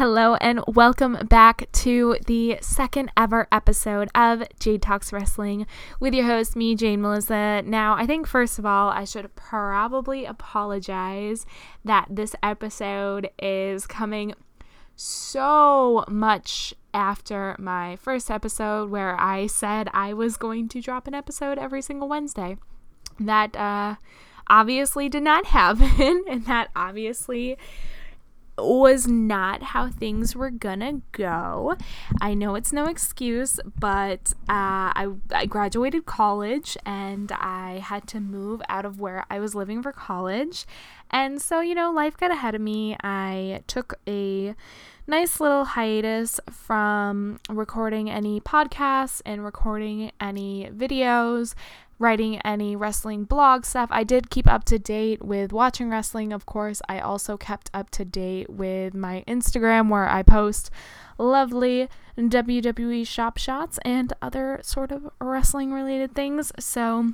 hello, 0.00 0.34
and 0.36 0.64
welcome 0.66 1.18
back 1.28 1.70
to 1.72 2.16
the 2.24 2.56
second 2.62 3.12
ever 3.18 3.46
episode 3.52 4.08
of 4.14 4.42
Jade 4.58 4.80
Talks 4.80 5.12
Wrestling 5.12 5.66
with 6.00 6.14
your 6.14 6.24
host, 6.24 6.56
me, 6.56 6.74
Jade 6.74 7.00
Melissa. 7.00 7.60
Now, 7.66 7.96
I 7.96 8.06
think 8.06 8.26
first 8.26 8.58
of 8.58 8.64
all, 8.64 8.88
I 8.88 9.04
should 9.04 9.36
probably 9.36 10.24
apologize 10.24 11.44
that 11.84 12.06
this 12.08 12.34
episode 12.42 13.28
is 13.38 13.86
coming 13.86 14.32
so 14.96 16.06
much 16.08 16.72
after 16.94 17.54
my 17.58 17.96
first 17.96 18.30
episode 18.30 18.88
where 18.88 19.20
I 19.20 19.48
said 19.48 19.90
I 19.92 20.14
was 20.14 20.38
going 20.38 20.70
to 20.70 20.80
drop 20.80 21.08
an 21.08 21.14
episode 21.14 21.58
every 21.58 21.82
single 21.82 22.08
Wednesday. 22.08 22.56
That 23.18 23.54
uh, 23.54 23.96
obviously 24.48 25.10
did 25.10 25.24
not 25.24 25.44
happen, 25.58 26.24
and 26.26 26.46
that 26.46 26.70
obviously 26.74 27.58
was 28.58 29.06
not 29.06 29.62
how 29.62 29.88
things 29.88 30.36
were 30.36 30.50
gonna 30.50 31.00
go. 31.12 31.76
I 32.20 32.34
know 32.34 32.54
it's 32.54 32.72
no 32.72 32.86
excuse, 32.86 33.58
but 33.78 34.32
uh, 34.48 34.92
I, 34.94 35.08
I 35.32 35.46
graduated 35.46 36.06
college 36.06 36.76
and 36.84 37.32
I 37.32 37.82
had 37.82 38.06
to 38.08 38.20
move 38.20 38.60
out 38.68 38.84
of 38.84 39.00
where 39.00 39.24
I 39.30 39.40
was 39.40 39.54
living 39.54 39.82
for 39.82 39.92
college. 39.92 40.66
And 41.10 41.40
so, 41.42 41.60
you 41.60 41.74
know, 41.74 41.90
life 41.90 42.16
got 42.16 42.30
ahead 42.30 42.54
of 42.54 42.60
me. 42.60 42.96
I 43.02 43.62
took 43.66 43.94
a 44.06 44.54
nice 45.06 45.40
little 45.40 45.64
hiatus 45.64 46.38
from 46.50 47.40
recording 47.48 48.08
any 48.08 48.40
podcasts 48.40 49.20
and 49.26 49.44
recording 49.44 50.12
any 50.20 50.70
videos, 50.72 51.54
writing 52.00 52.40
any 52.40 52.74
wrestling 52.74 53.24
blog 53.24 53.64
stuff. 53.64 53.90
I 53.92 54.02
did 54.02 54.30
keep 54.30 54.48
up 54.48 54.64
to 54.64 54.78
date 54.78 55.22
with 55.22 55.52
watching 55.52 55.90
wrestling, 55.90 56.32
of 56.32 56.46
course. 56.46 56.80
I 56.88 56.98
also 56.98 57.36
kept 57.36 57.70
up 57.72 57.90
to 57.90 58.04
date 58.04 58.48
with 58.50 58.94
my 58.94 59.22
Instagram 59.28 59.90
where 59.90 60.08
I 60.08 60.22
post 60.22 60.70
lovely 61.18 61.88
WWE 62.18 63.06
shop 63.06 63.36
shots 63.36 63.78
and 63.84 64.12
other 64.22 64.60
sort 64.62 64.90
of 64.90 65.10
wrestling 65.20 65.72
related 65.72 66.14
things. 66.14 66.50
So, 66.58 67.12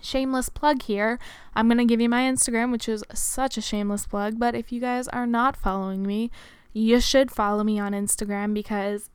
shameless 0.00 0.48
plug 0.48 0.82
here. 0.82 1.18
I'm 1.54 1.68
going 1.68 1.78
to 1.78 1.84
give 1.84 2.00
you 2.00 2.08
my 2.08 2.22
Instagram, 2.22 2.72
which 2.72 2.88
is 2.88 3.04
such 3.12 3.58
a 3.58 3.60
shameless 3.60 4.06
plug, 4.06 4.38
but 4.38 4.54
if 4.54 4.72
you 4.72 4.80
guys 4.80 5.08
are 5.08 5.26
not 5.26 5.56
following 5.56 6.04
me, 6.06 6.30
you 6.72 7.00
should 7.00 7.30
follow 7.30 7.62
me 7.62 7.78
on 7.78 7.92
Instagram 7.92 8.54
because 8.54 9.10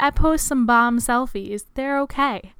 I 0.00 0.10
post 0.10 0.48
some 0.48 0.66
bomb 0.66 0.98
selfies. 0.98 1.64
They're 1.74 2.00
okay. 2.00 2.54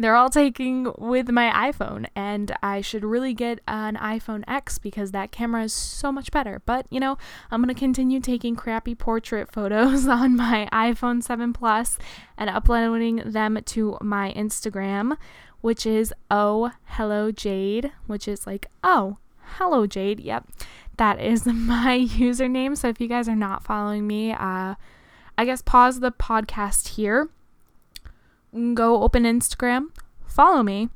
They're 0.00 0.16
all 0.16 0.30
taking 0.30 0.90
with 0.96 1.28
my 1.28 1.50
iPhone, 1.70 2.06
and 2.16 2.56
I 2.62 2.80
should 2.80 3.04
really 3.04 3.34
get 3.34 3.60
an 3.68 3.96
iPhone 3.96 4.44
X 4.48 4.78
because 4.78 5.10
that 5.10 5.30
camera 5.30 5.64
is 5.64 5.74
so 5.74 6.10
much 6.10 6.30
better. 6.30 6.62
But 6.64 6.86
you 6.88 6.98
know, 6.98 7.18
I'm 7.50 7.60
gonna 7.60 7.74
continue 7.74 8.18
taking 8.18 8.56
crappy 8.56 8.94
portrait 8.94 9.52
photos 9.52 10.08
on 10.08 10.36
my 10.36 10.70
iPhone 10.72 11.22
7 11.22 11.52
Plus 11.52 11.98
and 12.38 12.48
uploading 12.48 13.16
them 13.26 13.58
to 13.66 13.98
my 14.00 14.32
Instagram, 14.34 15.18
which 15.60 15.84
is 15.84 16.14
oh 16.30 16.72
hello 16.84 17.30
Jade, 17.30 17.92
which 18.06 18.26
is 18.26 18.46
like 18.46 18.68
oh 18.82 19.18
hello 19.58 19.86
Jade. 19.86 20.20
Yep, 20.20 20.48
that 20.96 21.20
is 21.20 21.44
my 21.46 21.98
username. 21.98 22.74
So 22.74 22.88
if 22.88 23.02
you 23.02 23.06
guys 23.06 23.28
are 23.28 23.36
not 23.36 23.64
following 23.64 24.06
me, 24.06 24.32
uh, 24.32 24.76
I 25.36 25.44
guess 25.44 25.60
pause 25.60 26.00
the 26.00 26.10
podcast 26.10 26.96
here 26.96 27.28
go 28.74 29.02
open 29.02 29.24
Instagram, 29.24 29.88
follow 30.26 30.62
me, 30.62 30.88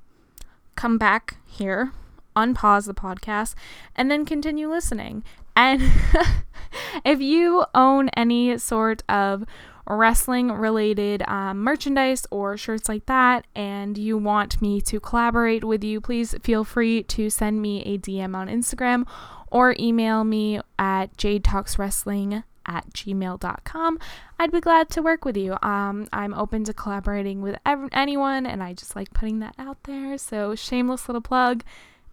come 0.77 0.99
back 0.99 1.37
here, 1.47 1.93
unpause 2.37 2.87
the 2.87 2.95
podcast, 2.95 3.55
and 3.95 4.11
then 4.11 4.25
continue 4.25 4.69
listening. 4.69 5.25
And 5.57 5.83
if 7.05 7.21
you 7.21 7.65
own 7.75 8.09
any 8.11 8.59
sort 8.59 9.03
of 9.09 9.45
wrestling 9.87 10.51
related 10.51 11.23
um, 11.29 11.59
merchandise 11.59 12.27
or 12.31 12.57
shirts 12.57 12.89
like 12.89 13.07
that, 13.07 13.47
and 13.55 13.97
you 13.97 14.19
want 14.19 14.61
me 14.61 14.81
to 14.81 14.99
collaborate 14.99 15.65
with 15.65 15.85
you, 15.85 16.01
please 16.01 16.35
feel 16.43 16.65
free 16.65 17.03
to 17.05 17.31
send 17.31 17.63
me 17.63 17.83
a 17.83 17.99
DM 17.99 18.35
on 18.35 18.49
Instagram 18.49 19.07
or 19.51 19.77
email 19.79 20.25
me 20.25 20.61
at 20.79 21.17
Jade 21.17 21.45
Talks 21.45 21.79
Wrestling 21.79 22.43
at 22.67 22.91
gmail.com. 22.93 23.99
I'd 24.39 24.53
be 24.53 24.61
glad 24.61 24.91
to 24.91 25.03
work 25.03 25.25
with 25.25 25.37
you. 25.37 25.57
Um, 25.63 26.09
I'm 26.13 26.35
open 26.35 26.65
to 26.65 26.75
collaborating 26.75 27.43
with 27.43 27.57
ev- 27.65 27.89
anyone, 27.93 28.47
and 28.47 28.63
I 28.63 28.73
just 28.73 28.97
like 28.97 29.13
putting 29.13 29.41
that 29.41 29.55
out 29.59 29.83
there. 29.85 30.19
So, 30.19 30.55
shameless 30.55 31.09
little 31.09 31.23
plug 31.23 31.65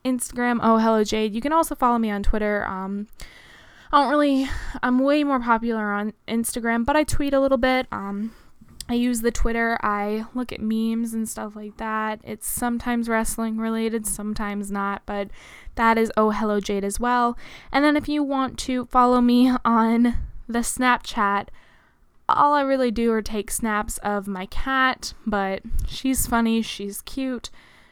Instagram, 0.03 0.59
oh, 0.61 0.77
hello, 0.77 1.03
Jade. 1.03 1.33
You 1.33 1.41
can 1.41 1.53
also 1.53 1.75
follow 1.75 1.97
me 1.97 2.09
on 2.09 2.23
Twitter. 2.23 2.65
Um, 2.65 3.07
I 3.91 4.01
don't 4.01 4.09
really, 4.09 4.49
I'm 4.81 4.99
way 4.99 5.23
more 5.23 5.39
popular 5.39 5.91
on 5.91 6.13
Instagram, 6.27 6.85
but 6.85 6.95
I 6.95 7.03
tweet 7.03 7.33
a 7.33 7.39
little 7.39 7.57
bit. 7.57 7.87
Um, 7.91 8.33
I 8.89 8.95
use 8.95 9.21
the 9.21 9.31
Twitter. 9.31 9.77
I 9.81 10.25
look 10.33 10.51
at 10.51 10.59
memes 10.59 11.13
and 11.13 11.27
stuff 11.27 11.55
like 11.55 11.77
that. 11.77 12.19
It's 12.23 12.47
sometimes 12.47 13.07
wrestling 13.07 13.57
related, 13.57 14.05
sometimes 14.05 14.71
not, 14.71 15.03
but 15.05 15.29
that 15.75 15.97
is 15.97 16.11
Oh 16.17 16.31
Hello 16.31 16.59
Jade 16.59 16.83
as 16.83 16.99
well. 16.99 17.37
And 17.71 17.85
then 17.85 17.95
if 17.95 18.09
you 18.09 18.23
want 18.23 18.57
to 18.59 18.85
follow 18.87 19.21
me 19.21 19.51
on 19.63 20.17
the 20.51 20.59
Snapchat, 20.59 21.47
all 22.29 22.53
I 22.53 22.61
really 22.61 22.91
do 22.91 23.11
are 23.11 23.21
take 23.21 23.51
snaps 23.51 23.97
of 23.99 24.27
my 24.27 24.45
cat, 24.47 25.13
but 25.25 25.61
she's 25.87 26.27
funny, 26.27 26.61
she's 26.61 27.01
cute. 27.01 27.49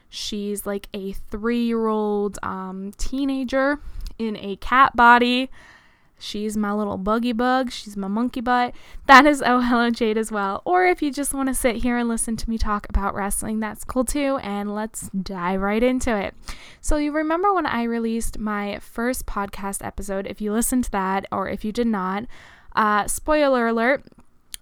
She's 0.09 0.65
like 0.65 0.87
a 0.93 1.13
three 1.13 1.63
year 1.65 1.87
old 1.87 2.39
um, 2.41 2.91
teenager 2.97 3.79
in 4.17 4.35
a 4.37 4.55
cat 4.57 4.95
body. 4.95 5.49
She's 6.19 6.57
my 6.57 6.73
little 6.73 6.97
buggy 6.97 7.31
bug. 7.31 7.71
She's 7.71 7.97
my 7.97 8.07
monkey 8.07 8.41
butt. 8.41 8.75
That 9.07 9.25
is 9.25 9.41
Oh 9.45 9.61
Hello 9.61 9.89
Jade 9.89 10.17
as 10.17 10.31
well. 10.31 10.61
Or 10.65 10.85
if 10.85 11.01
you 11.01 11.11
just 11.11 11.33
want 11.33 11.47
to 11.47 11.55
sit 11.55 11.77
here 11.77 11.97
and 11.97 12.09
listen 12.09 12.35
to 12.37 12.49
me 12.49 12.57
talk 12.57 12.87
about 12.89 13.15
wrestling, 13.15 13.59
that's 13.59 13.83
cool 13.83 14.05
too. 14.05 14.37
And 14.43 14.75
let's 14.75 15.09
dive 15.09 15.61
right 15.61 15.81
into 15.81 16.15
it. 16.15 16.35
So, 16.81 16.97
you 16.97 17.11
remember 17.11 17.53
when 17.53 17.65
I 17.65 17.83
released 17.83 18.37
my 18.37 18.79
first 18.79 19.25
podcast 19.25 19.83
episode? 19.83 20.27
If 20.27 20.41
you 20.41 20.51
listened 20.51 20.83
to 20.85 20.91
that, 20.91 21.25
or 21.31 21.49
if 21.49 21.63
you 21.63 21.71
did 21.71 21.87
not, 21.87 22.25
uh, 22.75 23.07
spoiler 23.07 23.67
alert, 23.67 24.03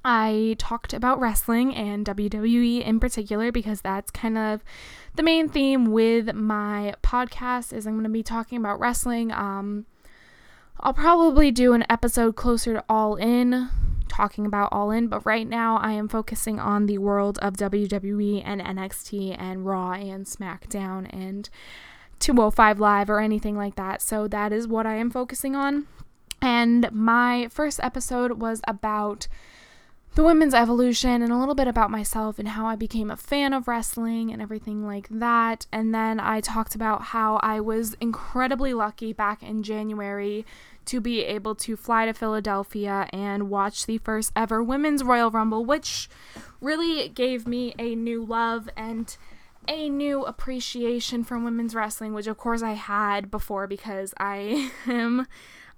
I 0.06 0.56
talked 0.58 0.94
about 0.94 1.20
wrestling 1.20 1.76
and 1.76 2.06
WWE 2.06 2.82
in 2.82 3.00
particular 3.00 3.52
because 3.52 3.82
that's 3.82 4.10
kind 4.10 4.38
of 4.38 4.64
the 5.16 5.24
main 5.24 5.50
theme 5.50 5.92
with 5.92 6.34
my 6.34 6.94
podcast 7.04 7.74
is 7.74 7.86
I'm 7.86 7.96
going 7.96 8.04
to 8.04 8.10
be 8.10 8.24
talking 8.24 8.58
about 8.58 8.80
wrestling. 8.80 9.34
Um, 9.34 9.86
I'll 10.80 10.94
probably 10.94 11.52
do 11.52 11.74
an 11.74 11.86
episode 11.90 12.36
closer 12.36 12.74
to 12.74 12.86
All 12.88 13.16
In, 13.16 13.70
talking 14.08 14.46
about 14.46 14.70
All 14.72 14.92
In, 14.92 15.08
but 15.08 15.26
right 15.26 15.48
now 15.48 15.78
I 15.78 15.94
am 15.94 16.08
focusing 16.08 16.60
on 16.60 16.86
the 16.86 17.00
world 17.00 17.40
of 17.40 17.56
WWE 17.56 18.44
and 18.46 18.62
NXT 18.62 19.36
and 19.40 19.66
Raw 19.66 19.94
and 19.94 20.26
SmackDown 20.26 21.08
and 21.12 21.50
205 22.20 22.80
Live 22.80 23.10
or 23.10 23.20
anything 23.20 23.58
like 23.58 23.76
that. 23.76 24.02
So 24.02 24.28
that 24.28 24.54
is 24.54 24.68
what 24.68 24.86
I 24.86 24.96
am 24.96 25.10
focusing 25.10 25.56
on. 25.56 25.88
And 26.42 26.92
my 26.92 27.48
first 27.50 27.80
episode 27.82 28.34
was 28.34 28.62
about 28.68 29.28
the 30.18 30.24
women's 30.24 30.56
evolution 30.56 31.22
and 31.22 31.32
a 31.32 31.38
little 31.38 31.54
bit 31.54 31.68
about 31.68 31.92
myself 31.92 32.40
and 32.40 32.48
how 32.48 32.66
I 32.66 32.76
became 32.76 33.12
a 33.12 33.16
fan 33.16 33.54
of 33.54 33.68
wrestling 33.68 34.34
and 34.34 34.42
everything 34.42 34.84
like 34.84 35.08
that. 35.12 35.68
And 35.72 35.94
then 35.94 36.20
I 36.20 36.42
talked 36.42 36.74
about 36.74 37.04
how 37.04 37.36
I 37.44 37.60
was 37.60 37.96
incredibly 38.02 38.74
lucky 38.74 39.14
back 39.14 39.44
in 39.44 39.62
January 39.62 40.44
to 40.86 41.00
be 41.00 41.24
able 41.24 41.54
to 41.54 41.78
fly 41.78 42.08
to 42.08 42.14
Philadelphia 42.14 43.08
and 43.14 43.52
watch 43.52 43.86
the 43.86 44.00
first 44.00 44.32
ever 44.36 44.64
Women's 44.64 45.04
Royal 45.04 45.30
Rumble, 45.30 45.64
which 45.64 46.10
really 46.62 47.10
gave 47.10 47.48
me 47.48 47.76
a 47.78 47.94
new 47.94 48.26
love 48.26 48.68
and 48.76 49.16
a 49.68 49.88
new 49.88 50.24
appreciation 50.24 51.24
for 51.24 51.38
women's 51.38 51.76
wrestling, 51.76 52.16
which 52.16 52.26
of 52.26 52.40
course 52.40 52.64
I 52.64 52.72
had 52.72 53.30
before 53.30 53.68
because 53.68 54.16
I 54.18 54.72
am 54.88 55.28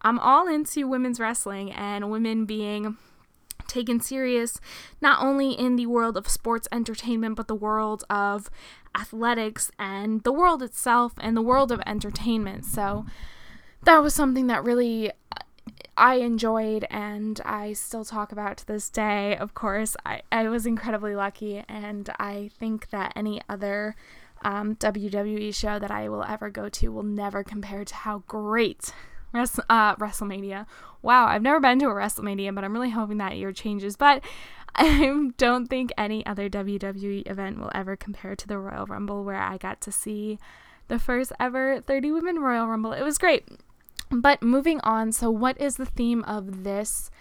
I'm 0.01 0.17
all 0.17 0.47
into 0.47 0.87
women's 0.87 1.19
wrestling 1.19 1.73
and 1.73 2.09
women 2.09 2.45
being 2.45 2.95
taken 3.69 3.99
serious 3.99 4.59
not 5.01 5.21
only 5.21 5.51
in 5.51 5.75
the 5.75 5.85
world 5.85 6.17
of 6.17 6.27
sports 6.27 6.67
entertainment 6.71 7.35
but 7.35 7.47
the 7.47 7.55
world 7.55 8.03
of 8.09 8.49
athletics 8.99 9.71
and 9.77 10.23
the 10.23 10.31
world 10.31 10.61
itself 10.63 11.13
and 11.19 11.37
the 11.37 11.41
world 11.41 11.71
of 11.71 11.81
entertainment 11.85 12.65
so 12.65 13.05
that 13.83 14.03
was 14.03 14.13
something 14.13 14.47
that 14.47 14.63
really 14.63 15.11
I 15.95 16.15
enjoyed 16.15 16.85
and 16.89 17.39
I 17.43 17.73
still 17.73 18.05
talk 18.05 18.31
about 18.31 18.57
to 18.57 18.65
this 18.65 18.89
day. 18.89 19.35
Of 19.35 19.53
course, 19.53 19.97
I, 20.05 20.21
I 20.31 20.47
was 20.47 20.65
incredibly 20.65 21.13
lucky, 21.13 21.63
and 21.67 22.09
I 22.17 22.51
think 22.57 22.89
that 22.91 23.11
any 23.17 23.41
other 23.49 23.95
um, 24.41 24.75
WWE 24.75 25.53
show 25.53 25.77
that 25.77 25.91
I 25.91 26.07
will 26.07 26.23
ever 26.23 26.49
go 26.49 26.69
to 26.69 26.91
will 26.91 27.03
never 27.03 27.43
compare 27.43 27.83
to 27.83 27.93
how 27.93 28.23
great 28.27 28.93
Res- 29.33 29.59
uh, 29.69 29.95
WrestleMania. 29.95 30.65
Wow, 31.01 31.27
I've 31.27 31.41
never 31.41 31.59
been 31.59 31.79
to 31.79 31.87
a 31.87 31.93
WrestleMania, 31.93 32.53
but 32.53 32.63
I'm 32.63 32.73
really 32.73 32.89
hoping 32.89 33.17
that 33.17 33.37
year 33.37 33.51
changes. 33.51 33.95
But 33.95 34.23
I 34.75 35.31
don't 35.37 35.67
think 35.67 35.91
any 35.97 36.25
other 36.25 36.49
WWE 36.49 37.29
event 37.29 37.59
will 37.59 37.71
ever 37.73 37.95
compare 37.95 38.35
to 38.35 38.47
the 38.47 38.57
Royal 38.57 38.85
Rumble, 38.85 39.23
where 39.23 39.41
I 39.41 39.57
got 39.57 39.81
to 39.81 39.91
see 39.91 40.39
the 40.87 40.99
first 40.99 41.31
ever 41.39 41.81
30 41.81 42.11
women 42.11 42.39
Royal 42.39 42.67
Rumble. 42.67 42.93
It 42.93 43.03
was 43.03 43.17
great. 43.17 43.47
But 44.11 44.41
moving 44.41 44.79
on, 44.81 45.11
so 45.11 45.29
what 45.29 45.59
is 45.61 45.75
the 45.75 45.85
theme 45.85 46.23
of 46.23 46.63
this 46.63 47.11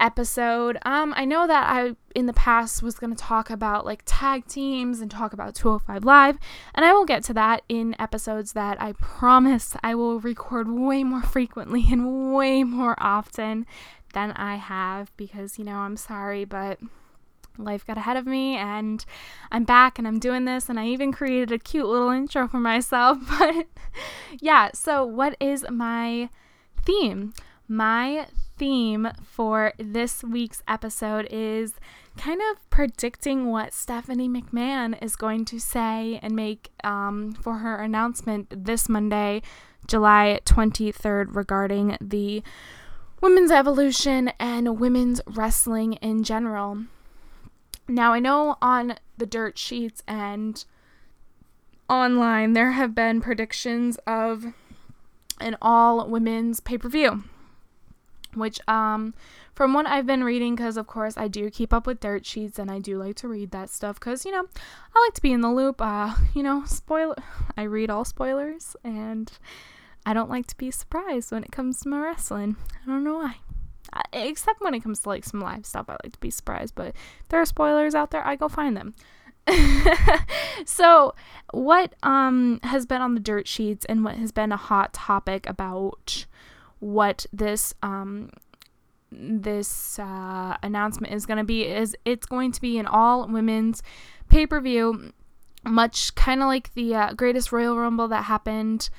episode. 0.00 0.78
Um, 0.84 1.14
I 1.16 1.24
know 1.24 1.46
that 1.46 1.68
I 1.68 1.96
in 2.14 2.26
the 2.26 2.32
past 2.32 2.82
was 2.82 2.98
going 2.98 3.14
to 3.14 3.22
talk 3.22 3.50
about 3.50 3.84
like 3.84 4.02
tag 4.04 4.46
teams 4.46 5.00
and 5.00 5.10
talk 5.10 5.32
about 5.32 5.54
205 5.54 6.04
Live, 6.04 6.38
and 6.74 6.84
I 6.84 6.92
will 6.92 7.04
get 7.04 7.24
to 7.24 7.34
that 7.34 7.62
in 7.68 7.96
episodes 7.98 8.52
that 8.52 8.80
I 8.80 8.92
promise 8.92 9.76
I 9.82 9.94
will 9.94 10.20
record 10.20 10.68
way 10.68 11.04
more 11.04 11.22
frequently 11.22 11.84
and 11.90 12.32
way 12.34 12.64
more 12.64 12.94
often 12.98 13.66
than 14.12 14.32
I 14.32 14.56
have 14.56 15.14
because, 15.16 15.58
you 15.58 15.64
know, 15.64 15.76
I'm 15.78 15.96
sorry, 15.96 16.44
but 16.44 16.78
life 17.58 17.86
got 17.86 17.98
ahead 17.98 18.16
of 18.16 18.26
me 18.26 18.56
and 18.56 19.04
I'm 19.52 19.64
back 19.64 19.98
and 19.98 20.08
I'm 20.08 20.18
doing 20.18 20.44
this 20.44 20.68
and 20.68 20.80
I 20.80 20.86
even 20.86 21.12
created 21.12 21.52
a 21.52 21.58
cute 21.58 21.86
little 21.86 22.10
intro 22.10 22.48
for 22.48 22.60
myself. 22.60 23.18
But 23.38 23.66
yeah, 24.40 24.70
so 24.72 25.04
what 25.04 25.36
is 25.40 25.64
my 25.70 26.30
theme? 26.84 27.34
My 27.68 28.26
theme 28.56 29.08
for 29.22 29.72
this 29.78 30.22
week's 30.22 30.62
episode 30.68 31.26
is 31.30 31.74
kind 32.16 32.40
of 32.50 32.70
predicting 32.70 33.50
what 33.50 33.72
Stephanie 33.72 34.28
McMahon 34.28 35.00
is 35.02 35.16
going 35.16 35.44
to 35.46 35.58
say 35.58 36.18
and 36.22 36.34
make 36.34 36.70
um, 36.82 37.32
for 37.32 37.58
her 37.58 37.76
announcement 37.76 38.64
this 38.64 38.88
Monday, 38.88 39.42
July 39.86 40.40
23rd, 40.44 41.34
regarding 41.34 41.96
the 42.00 42.42
women's 43.20 43.50
evolution 43.50 44.30
and 44.38 44.78
women's 44.78 45.20
wrestling 45.26 45.94
in 45.94 46.22
general. 46.22 46.84
Now, 47.88 48.12
I 48.12 48.20
know 48.20 48.56
on 48.62 48.96
the 49.18 49.26
dirt 49.26 49.58
sheets 49.58 50.02
and 50.06 50.64
online 51.88 52.52
there 52.54 52.72
have 52.72 52.94
been 52.94 53.20
predictions 53.20 53.98
of 54.06 54.46
an 55.40 55.56
all 55.60 56.08
women's 56.08 56.60
pay 56.60 56.78
per 56.78 56.88
view 56.88 57.24
which 58.36 58.60
um 58.68 59.14
from 59.54 59.72
what 59.72 59.86
I've 59.86 60.06
been 60.06 60.24
reading 60.24 60.56
cuz 60.56 60.76
of 60.76 60.86
course 60.86 61.16
I 61.16 61.28
do 61.28 61.50
keep 61.50 61.72
up 61.72 61.86
with 61.86 62.00
dirt 62.00 62.26
sheets 62.26 62.58
and 62.58 62.70
I 62.70 62.78
do 62.78 62.98
like 62.98 63.16
to 63.16 63.28
read 63.28 63.50
that 63.52 63.70
stuff 63.70 64.00
cuz 64.00 64.24
you 64.24 64.32
know 64.32 64.46
I 64.94 65.00
like 65.00 65.14
to 65.14 65.22
be 65.22 65.32
in 65.32 65.40
the 65.40 65.52
loop 65.52 65.80
uh 65.80 66.14
you 66.34 66.42
know 66.42 66.64
spoiler 66.66 67.16
I 67.56 67.62
read 67.62 67.90
all 67.90 68.04
spoilers 68.04 68.76
and 68.84 69.30
I 70.06 70.12
don't 70.12 70.30
like 70.30 70.46
to 70.48 70.56
be 70.56 70.70
surprised 70.70 71.32
when 71.32 71.44
it 71.44 71.50
comes 71.50 71.80
to 71.80 71.88
my 71.88 71.98
wrestling. 71.98 72.56
I 72.82 72.90
don't 72.90 73.04
know 73.04 73.14
why. 73.14 73.36
Except 74.12 74.60
when 74.60 74.74
it 74.74 74.80
comes 74.80 75.00
to 75.00 75.08
like 75.08 75.24
some 75.24 75.40
live 75.40 75.64
stuff 75.64 75.86
I 75.88 75.96
like 76.02 76.12
to 76.12 76.20
be 76.20 76.30
surprised 76.30 76.74
but 76.74 76.88
if 76.88 77.28
there 77.28 77.40
are 77.40 77.46
spoilers 77.46 77.94
out 77.94 78.10
there 78.10 78.26
I 78.26 78.36
go 78.36 78.48
find 78.48 78.76
them. 78.76 78.94
So 80.64 81.14
what 81.52 81.94
um 82.02 82.60
has 82.62 82.86
been 82.86 83.00
on 83.00 83.14
the 83.14 83.20
dirt 83.20 83.46
sheets 83.46 83.84
and 83.86 84.04
what 84.04 84.16
has 84.16 84.32
been 84.32 84.52
a 84.52 84.56
hot 84.56 84.92
topic 84.92 85.48
about 85.48 86.26
what 86.84 87.24
this 87.32 87.72
um, 87.82 88.28
this 89.10 89.98
uh, 89.98 90.54
announcement 90.62 91.14
is 91.14 91.24
going 91.24 91.38
to 91.38 91.44
be 91.44 91.66
is 91.66 91.96
it's 92.04 92.26
going 92.26 92.52
to 92.52 92.60
be 92.60 92.78
an 92.78 92.86
all 92.86 93.26
women's 93.26 93.82
pay 94.28 94.46
per 94.46 94.60
view, 94.60 95.12
much 95.64 96.14
kind 96.14 96.42
of 96.42 96.46
like 96.46 96.74
the 96.74 96.94
uh, 96.94 97.12
greatest 97.14 97.52
Royal 97.52 97.78
Rumble 97.78 98.06
that 98.08 98.24
happened 98.24 98.90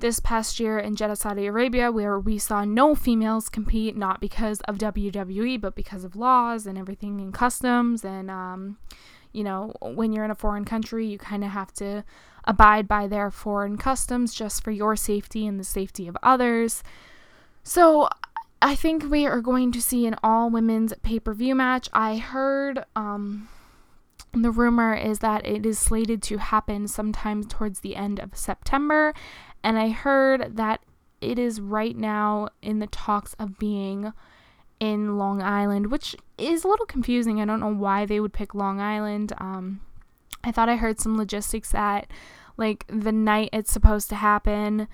this 0.00 0.20
past 0.20 0.60
year 0.60 0.78
in 0.78 0.96
Jeddah, 0.96 1.16
Saudi 1.16 1.46
Arabia, 1.46 1.90
where 1.90 2.18
we 2.18 2.36
saw 2.36 2.64
no 2.64 2.94
females 2.94 3.48
compete, 3.48 3.96
not 3.96 4.20
because 4.20 4.60
of 4.62 4.76
WWE, 4.76 5.58
but 5.58 5.74
because 5.74 6.04
of 6.04 6.16
laws 6.16 6.66
and 6.66 6.76
everything 6.76 7.20
and 7.20 7.32
customs. 7.32 8.04
And, 8.04 8.30
um, 8.30 8.78
you 9.32 9.44
know, 9.44 9.72
when 9.80 10.12
you're 10.12 10.24
in 10.24 10.30
a 10.30 10.34
foreign 10.34 10.64
country, 10.64 11.06
you 11.06 11.16
kind 11.18 11.44
of 11.44 11.50
have 11.50 11.72
to 11.74 12.04
abide 12.44 12.88
by 12.88 13.06
their 13.06 13.30
foreign 13.30 13.76
customs 13.76 14.34
just 14.34 14.64
for 14.64 14.70
your 14.70 14.96
safety 14.96 15.46
and 15.46 15.60
the 15.60 15.64
safety 15.64 16.08
of 16.08 16.16
others. 16.22 16.82
So 17.62 18.08
I 18.62 18.74
think 18.74 19.10
we 19.10 19.26
are 19.26 19.40
going 19.40 19.72
to 19.72 19.82
see 19.82 20.06
an 20.06 20.16
all 20.22 20.50
women's 20.50 20.92
pay 21.02 21.20
per 21.20 21.34
view 21.34 21.54
match. 21.54 21.88
I 21.92 22.16
heard 22.16 22.84
um, 22.96 23.48
the 24.32 24.50
rumor 24.50 24.94
is 24.94 25.20
that 25.20 25.46
it 25.46 25.64
is 25.64 25.78
slated 25.78 26.22
to 26.24 26.38
happen 26.38 26.88
sometime 26.88 27.44
towards 27.44 27.80
the 27.80 27.96
end 27.96 28.20
of 28.20 28.36
September. 28.36 29.14
And 29.62 29.78
I 29.78 29.90
heard 29.90 30.56
that 30.56 30.80
it 31.20 31.38
is 31.38 31.60
right 31.60 31.96
now 31.96 32.48
in 32.62 32.78
the 32.78 32.86
talks 32.86 33.34
of 33.34 33.58
being 33.58 34.12
in 34.78 35.18
Long 35.18 35.42
Island, 35.42 35.90
which 35.90 36.16
is 36.38 36.64
a 36.64 36.68
little 36.68 36.86
confusing. 36.86 37.40
I 37.40 37.44
don't 37.44 37.60
know 37.60 37.74
why 37.74 38.06
they 38.06 38.20
would 38.20 38.32
pick 38.32 38.54
Long 38.54 38.80
Island. 38.80 39.34
Um, 39.38 39.82
I 40.42 40.50
thought 40.50 40.70
I 40.70 40.76
heard 40.76 40.98
some 40.98 41.18
logistics 41.18 41.72
that, 41.72 42.10
like, 42.56 42.86
the 42.88 43.12
night 43.12 43.50
it's 43.52 43.70
supposed 43.70 44.08
to 44.08 44.16
happen, 44.16 44.88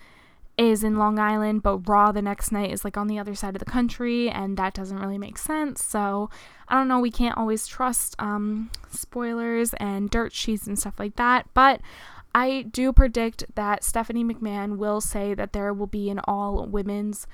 is 0.58 0.82
in 0.82 0.96
Long 0.96 1.18
Island, 1.18 1.62
but 1.62 1.88
Raw 1.88 2.12
the 2.12 2.22
next 2.22 2.50
night 2.50 2.72
is 2.72 2.84
like 2.84 2.96
on 2.96 3.08
the 3.08 3.18
other 3.18 3.34
side 3.34 3.54
of 3.54 3.58
the 3.58 3.70
country, 3.70 4.30
and 4.30 4.56
that 4.56 4.74
doesn't 4.74 4.98
really 4.98 5.18
make 5.18 5.38
sense. 5.38 5.84
So 5.84 6.30
I 6.68 6.74
don't 6.74 6.88
know. 6.88 7.00
We 7.00 7.10
can't 7.10 7.36
always 7.36 7.66
trust 7.66 8.16
um, 8.18 8.70
spoilers 8.90 9.74
and 9.74 10.10
dirt 10.10 10.32
sheets 10.32 10.66
and 10.66 10.78
stuff 10.78 10.98
like 10.98 11.16
that, 11.16 11.46
but. 11.54 11.80
I 12.38 12.66
do 12.70 12.92
predict 12.92 13.44
that 13.54 13.82
Stephanie 13.82 14.22
McMahon 14.22 14.76
will 14.76 15.00
say 15.00 15.32
that 15.32 15.54
there 15.54 15.72
will 15.72 15.86
be 15.86 16.10
an 16.10 16.20
all 16.24 16.66
women's 16.66 17.26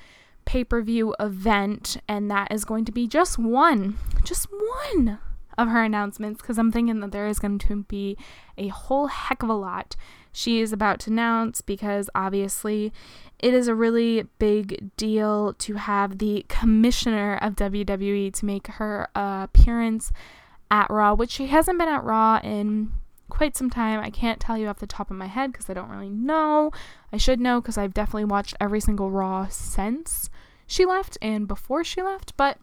pay 0.44 0.62
per 0.62 0.80
view 0.80 1.12
event, 1.18 1.96
and 2.06 2.30
that 2.30 2.52
is 2.52 2.64
going 2.64 2.84
to 2.84 2.92
be 2.92 3.08
just 3.08 3.36
one, 3.36 3.98
just 4.22 4.46
one 4.52 5.18
of 5.58 5.68
her 5.68 5.82
announcements 5.82 6.40
because 6.40 6.58
I'm 6.58 6.72
thinking 6.72 7.00
that 7.00 7.12
there 7.12 7.26
is 7.26 7.38
going 7.38 7.58
to 7.58 7.84
be 7.84 8.16
a 8.56 8.68
whole 8.68 9.08
heck 9.08 9.42
of 9.42 9.48
a 9.48 9.54
lot 9.54 9.96
she 10.32 10.60
is 10.60 10.72
about 10.72 10.98
to 11.00 11.10
announce 11.10 11.60
because 11.60 12.08
obviously 12.14 12.92
it 13.38 13.52
is 13.52 13.68
a 13.68 13.74
really 13.74 14.26
big 14.38 14.90
deal 14.96 15.52
to 15.54 15.74
have 15.74 16.18
the 16.18 16.46
commissioner 16.48 17.38
of 17.42 17.56
WWE 17.56 18.32
to 18.32 18.46
make 18.46 18.66
her 18.68 19.08
appearance 19.14 20.12
at 20.70 20.90
Raw, 20.90 21.14
which 21.14 21.32
she 21.32 21.48
hasn't 21.48 21.78
been 21.78 21.88
at 21.88 22.02
Raw 22.02 22.40
in 22.42 22.92
quite 23.28 23.56
some 23.56 23.68
time. 23.68 24.00
I 24.00 24.10
can't 24.10 24.40
tell 24.40 24.56
you 24.56 24.68
off 24.68 24.78
the 24.78 24.86
top 24.86 25.10
of 25.10 25.16
my 25.16 25.26
head 25.26 25.52
because 25.52 25.68
I 25.68 25.74
don't 25.74 25.90
really 25.90 26.08
know. 26.08 26.70
I 27.12 27.16
should 27.16 27.40
know 27.40 27.60
because 27.60 27.76
I've 27.76 27.94
definitely 27.94 28.24
watched 28.24 28.54
every 28.60 28.80
single 28.80 29.10
Raw 29.10 29.48
since 29.48 30.30
she 30.66 30.86
left 30.86 31.18
and 31.20 31.48
before 31.48 31.82
she 31.82 32.00
left, 32.00 32.36
but 32.36 32.58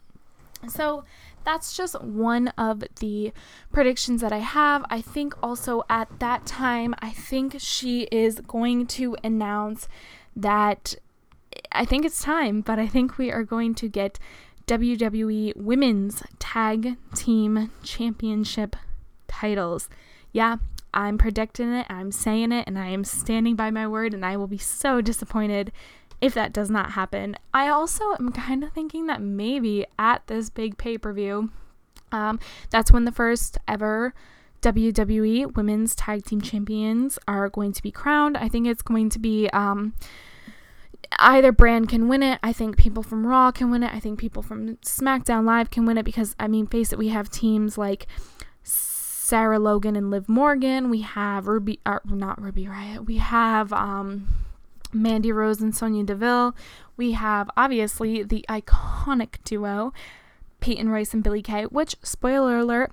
so 0.68 1.04
that's 1.44 1.75
just 1.75 2.00
one 2.01 2.50
of 2.50 2.84
the 3.00 3.31
predictions 3.72 4.22
that 4.22 4.31
I 4.31 4.39
have. 4.39 4.86
I 4.89 5.01
think 5.01 5.34
also 5.41 5.84
at 5.89 6.19
that 6.19 6.46
time, 6.46 6.96
I 7.00 7.12
think 7.12 7.55
she 7.60 8.03
is 8.12 8.41
going 8.41 8.88
to 8.88 9.15
announce 9.24 9.88
that 10.36 10.96
I 11.72 11.86
think 11.86 12.05
it's 12.05 12.22
time, 12.22 12.62
but 12.62 12.79
I 12.79 12.88
think 12.88 13.17
we 13.17 13.31
are 13.31 13.43
going 13.43 13.75
to 13.75 13.88
get 13.88 14.19
WWE 14.67 15.55
Women's 15.55 16.22
Tag 16.38 16.98
Team 17.15 17.72
Championship 17.84 18.75
titles. 19.27 19.89
Yeah, 20.31 20.58
I'm 20.93 21.17
predicting 21.17 21.74
it, 21.74 21.88
I'm 21.89 22.12
saying 22.12 22.51
it, 22.51 22.65
and 22.67 22.77
I 22.77 22.88
am 22.88 23.03
standing 23.03 23.55
by 23.55 23.72
my 23.72 23.88
word, 23.88 24.13
and 24.13 24.25
I 24.25 24.38
will 24.38 24.48
be 24.48 24.58
so 24.58 25.01
disappointed 25.01 25.72
if 26.22 26.34
that 26.34 26.54
does 26.54 26.70
not 26.70 26.92
happen. 26.92 27.36
I 27.54 27.70
also 27.70 28.14
am 28.20 28.32
kind 28.32 28.64
of 28.64 28.74
thinking 28.74 29.08
that 29.08 29.22
maybe 29.22 29.86
at 29.98 30.28
this 30.28 30.50
big 30.50 30.78
pay 30.78 30.98
per 30.98 31.14
view, 31.14 31.52
um, 32.12 32.40
that's 32.70 32.92
when 32.92 33.06
the 33.06 33.12
first 33.12 33.58
ever 33.68 34.14
WWE 34.62 35.56
Women's 35.56 35.96
Tag 35.96 36.26
Team 36.26 36.42
Champions 36.42 37.18
are 37.28 37.50
going 37.50 37.72
to 37.74 37.82
be 37.82 37.92
crowned. 37.92 38.38
I 38.38 38.50
think 38.50 38.68
it's 38.68 38.82
going 38.82 39.10
to 39.10 39.20
be 39.20 39.50
um, 39.50 39.94
either 41.18 41.52
brand 41.52 41.90
can 41.90 42.08
win 42.08 42.24
it. 42.24 42.40
I 42.44 42.52
think 42.54 42.78
people 42.78 43.04
from 43.04 43.26
Raw 43.26 43.52
can 43.52 43.72
win 43.72 43.84
it. 43.84 43.94
I 43.94 44.00
think 44.00 44.20
people 44.20 44.44
from 44.44 44.76
SmackDown 44.78 45.46
Live 45.46 45.72
can 45.72 45.86
win 45.86 45.98
it 45.98 46.04
because, 46.04 46.36
I 46.40 46.48
mean, 46.48 46.68
face 46.68 46.92
it, 46.92 47.00
we 47.00 47.10
have 47.10 47.30
teams 47.30 47.78
like 47.78 48.08
Sarah 48.64 49.60
Logan 49.60 49.96
and 49.96 50.12
Liv 50.12 50.28
Morgan. 50.28 50.90
We 50.90 51.02
have 51.02 51.48
Ruby, 51.48 51.80
uh, 51.86 52.00
not 52.06 52.42
Ruby 52.42 52.66
Riott. 52.66 53.06
We 53.06 53.18
have 53.18 53.72
um, 53.72 54.28
Mandy 54.91 55.31
Rose 55.31 55.62
and 55.62 55.75
Sonya 55.75 56.03
Deville. 56.03 56.55
We 56.98 57.13
have 57.13 57.50
obviously 57.55 58.24
the 58.24 58.46
iconic 58.50 59.43
duo 59.43 59.93
Peyton 60.60 60.89
Royce 60.89 61.13
and 61.13 61.24
Billie 61.24 61.41
Kay, 61.41 61.63
which, 61.65 61.96
spoiler 62.03 62.58
alert, 62.58 62.91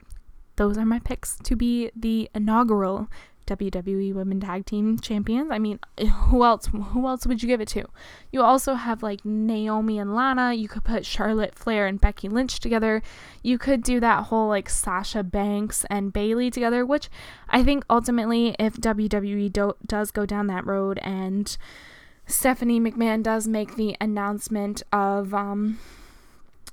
those 0.57 0.79
are 0.79 0.87
my 0.87 0.99
picks 0.99 1.37
to 1.43 1.57
be 1.57 1.91
the 1.95 2.31
inaugural 2.35 3.09
WWE 3.47 4.15
Women 4.15 4.41
Tag 4.41 4.67
Team 4.67 4.99
Champions. 4.99 5.51
I 5.51 5.59
mean, 5.59 5.79
who 6.29 6.45
else? 6.45 6.67
Who 6.67 7.07
else 7.07 7.27
would 7.27 7.43
you 7.43 7.49
give 7.49 7.61
it 7.61 7.69
to? 7.69 7.85
You 8.33 8.43
also 8.43 8.75
have 8.75 9.03
like 9.03 9.25
Naomi 9.25 9.99
and 9.99 10.15
Lana. 10.15 10.55
You 10.55 10.69
could 10.69 10.85
put 10.85 11.07
Charlotte 11.07 11.55
Flair 11.55 11.87
and 11.87 12.01
Becky 12.01 12.29
Lynch 12.29 12.61
together. 12.61 13.03
You 13.43 13.59
could 13.59 13.83
do 13.83 14.01
that 14.01 14.25
whole 14.25 14.49
like 14.49 14.69
Sasha 14.69 15.23
Banks 15.23 15.85
and 15.91 16.13
Bayley 16.13 16.51
together, 16.51 16.85
which 16.85 17.09
I 17.49 17.63
think 17.63 17.85
ultimately, 17.89 18.55
if 18.59 18.75
WWE 18.75 19.53
do- 19.53 19.77
does 19.87 20.11
go 20.11 20.27
down 20.27 20.47
that 20.49 20.67
road 20.67 20.99
and 21.03 21.57
Stephanie 22.27 22.81
McMahon 22.81 23.23
does 23.23 23.47
make 23.47 23.77
the 23.77 23.97
announcement 24.01 24.83
of 24.93 25.33
um, 25.33 25.79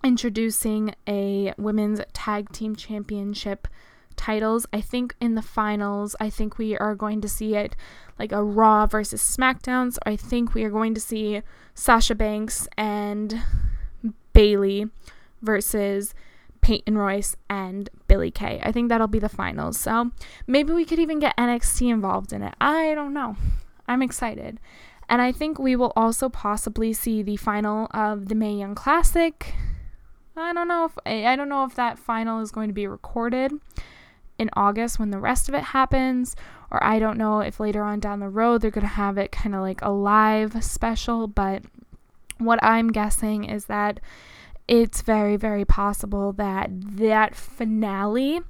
introducing 0.03 0.95
a 1.07 1.53
women's 1.57 2.01
tag 2.11 2.51
team 2.51 2.75
championship 2.75 3.67
titles. 4.23 4.65
I 4.71 4.79
think 4.79 5.15
in 5.19 5.35
the 5.35 5.41
finals, 5.41 6.15
I 6.17 6.29
think 6.29 6.57
we 6.57 6.77
are 6.77 6.95
going 6.95 7.19
to 7.21 7.27
see 7.27 7.55
it 7.55 7.75
like 8.17 8.31
a 8.31 8.41
Raw 8.41 8.85
versus 8.85 9.21
SmackDown. 9.21 9.91
So 9.91 9.99
I 10.05 10.15
think 10.15 10.53
we 10.53 10.63
are 10.63 10.69
going 10.69 10.93
to 10.93 11.01
see 11.01 11.41
Sasha 11.73 12.15
Banks 12.15 12.65
and 12.77 13.41
Bayley 14.31 14.87
versus 15.41 16.15
Peyton 16.61 16.97
Royce 16.97 17.35
and 17.49 17.89
Billie 18.07 18.31
Kay. 18.31 18.61
I 18.63 18.71
think 18.71 18.87
that'll 18.87 19.07
be 19.07 19.19
the 19.19 19.27
finals. 19.27 19.77
So 19.77 20.11
maybe 20.47 20.71
we 20.71 20.85
could 20.85 20.99
even 20.99 21.19
get 21.19 21.35
NXT 21.35 21.91
involved 21.91 22.31
in 22.31 22.43
it. 22.43 22.55
I 22.61 22.93
don't 22.95 23.13
know. 23.13 23.35
I'm 23.89 24.01
excited. 24.01 24.61
And 25.09 25.21
I 25.21 25.33
think 25.33 25.59
we 25.59 25.75
will 25.75 25.91
also 25.97 26.29
possibly 26.29 26.93
see 26.93 27.23
the 27.23 27.35
final 27.35 27.87
of 27.91 28.29
the 28.29 28.35
Mae 28.35 28.53
Young 28.53 28.73
Classic. 28.73 29.53
I 30.37 30.53
don't 30.53 30.69
know 30.69 30.85
if 30.85 30.97
I 31.05 31.35
don't 31.35 31.49
know 31.49 31.65
if 31.65 31.75
that 31.75 31.99
final 31.99 32.39
is 32.39 32.51
going 32.51 32.69
to 32.69 32.73
be 32.73 32.87
recorded 32.87 33.51
in 34.37 34.49
August 34.53 34.99
when 34.99 35.11
the 35.11 35.19
rest 35.19 35.47
of 35.47 35.55
it 35.55 35.63
happens 35.63 36.35
or 36.71 36.83
I 36.83 36.99
don't 36.99 37.17
know 37.17 37.39
if 37.39 37.59
later 37.59 37.83
on 37.83 37.99
down 37.99 38.19
the 38.19 38.29
road 38.29 38.61
they're 38.61 38.71
going 38.71 38.81
to 38.81 38.87
have 38.87 39.17
it 39.17 39.31
kind 39.31 39.55
of 39.55 39.61
like 39.61 39.81
a 39.81 39.91
live 39.91 40.63
special, 40.63 41.27
but 41.27 41.63
what 42.39 42.61
I'm 42.63 42.91
guessing 42.91 43.43
is 43.43 43.65
that 43.65 43.99
it's 44.67 45.01
very, 45.01 45.35
very 45.35 45.65
possible 45.65 46.31
that 46.33 46.69
that 46.71 47.35
finale 47.35 48.41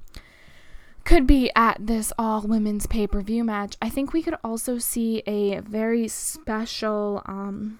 could 1.04 1.26
be 1.26 1.50
at 1.54 1.76
this 1.78 2.12
all 2.18 2.40
women's 2.42 2.86
pay 2.86 3.06
per 3.06 3.20
view 3.20 3.44
match. 3.44 3.76
I 3.82 3.90
think 3.90 4.12
we 4.12 4.22
could 4.22 4.36
also 4.42 4.78
see 4.78 5.22
a 5.26 5.60
very 5.60 6.08
special 6.08 7.22
um, 7.26 7.78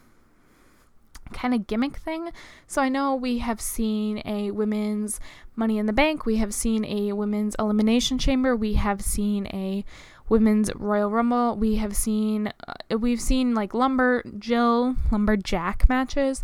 kind 1.33 1.55
of 1.55 1.67
gimmick 1.67 1.97
thing. 1.97 2.31
So 2.67 2.83
I 2.83 2.89
know 2.89 3.15
we 3.15 3.39
have 3.39 3.61
seen 3.61 4.23
a 4.25 4.51
women's 4.51 5.21
Money 5.57 5.79
in 5.79 5.87
the 5.87 5.93
Bank, 5.93 6.27
we 6.27 6.37
have 6.37 6.53
seen 6.53 6.85
a 6.85 7.13
women's 7.13 7.55
Elimination 7.59 8.19
Chamber, 8.19 8.57
we 8.57 8.75
have 8.75 9.01
seen 9.01 9.47
a 9.49 9.85
women's 10.29 10.75
Royal 10.75 11.11
Rumble, 11.11 11.57
we 11.57 11.77
have 11.77 11.95
seen 11.95 12.53
uh, 12.67 12.99
we've 12.99 13.21
seen 13.21 13.55
like 13.55 13.73
lumber 13.73 14.25
Jill 14.39 14.97
lumberjack 15.13 15.89
matches. 15.89 16.43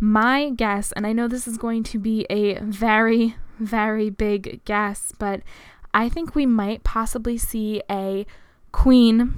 My 0.00 0.50
guess, 0.50 0.92
and 0.92 1.06
I 1.06 1.12
know 1.12 1.28
this 1.28 1.48
is 1.48 1.56
going 1.56 1.82
to 1.84 1.98
be 1.98 2.26
a 2.28 2.58
very, 2.60 3.36
very 3.58 4.10
big 4.10 4.60
guess, 4.64 5.12
but 5.18 5.40
I 5.92 6.08
think 6.08 6.34
we 6.34 6.46
might 6.46 6.82
possibly 6.82 7.38
see 7.38 7.82
a 7.90 8.26
Queen 8.72 9.34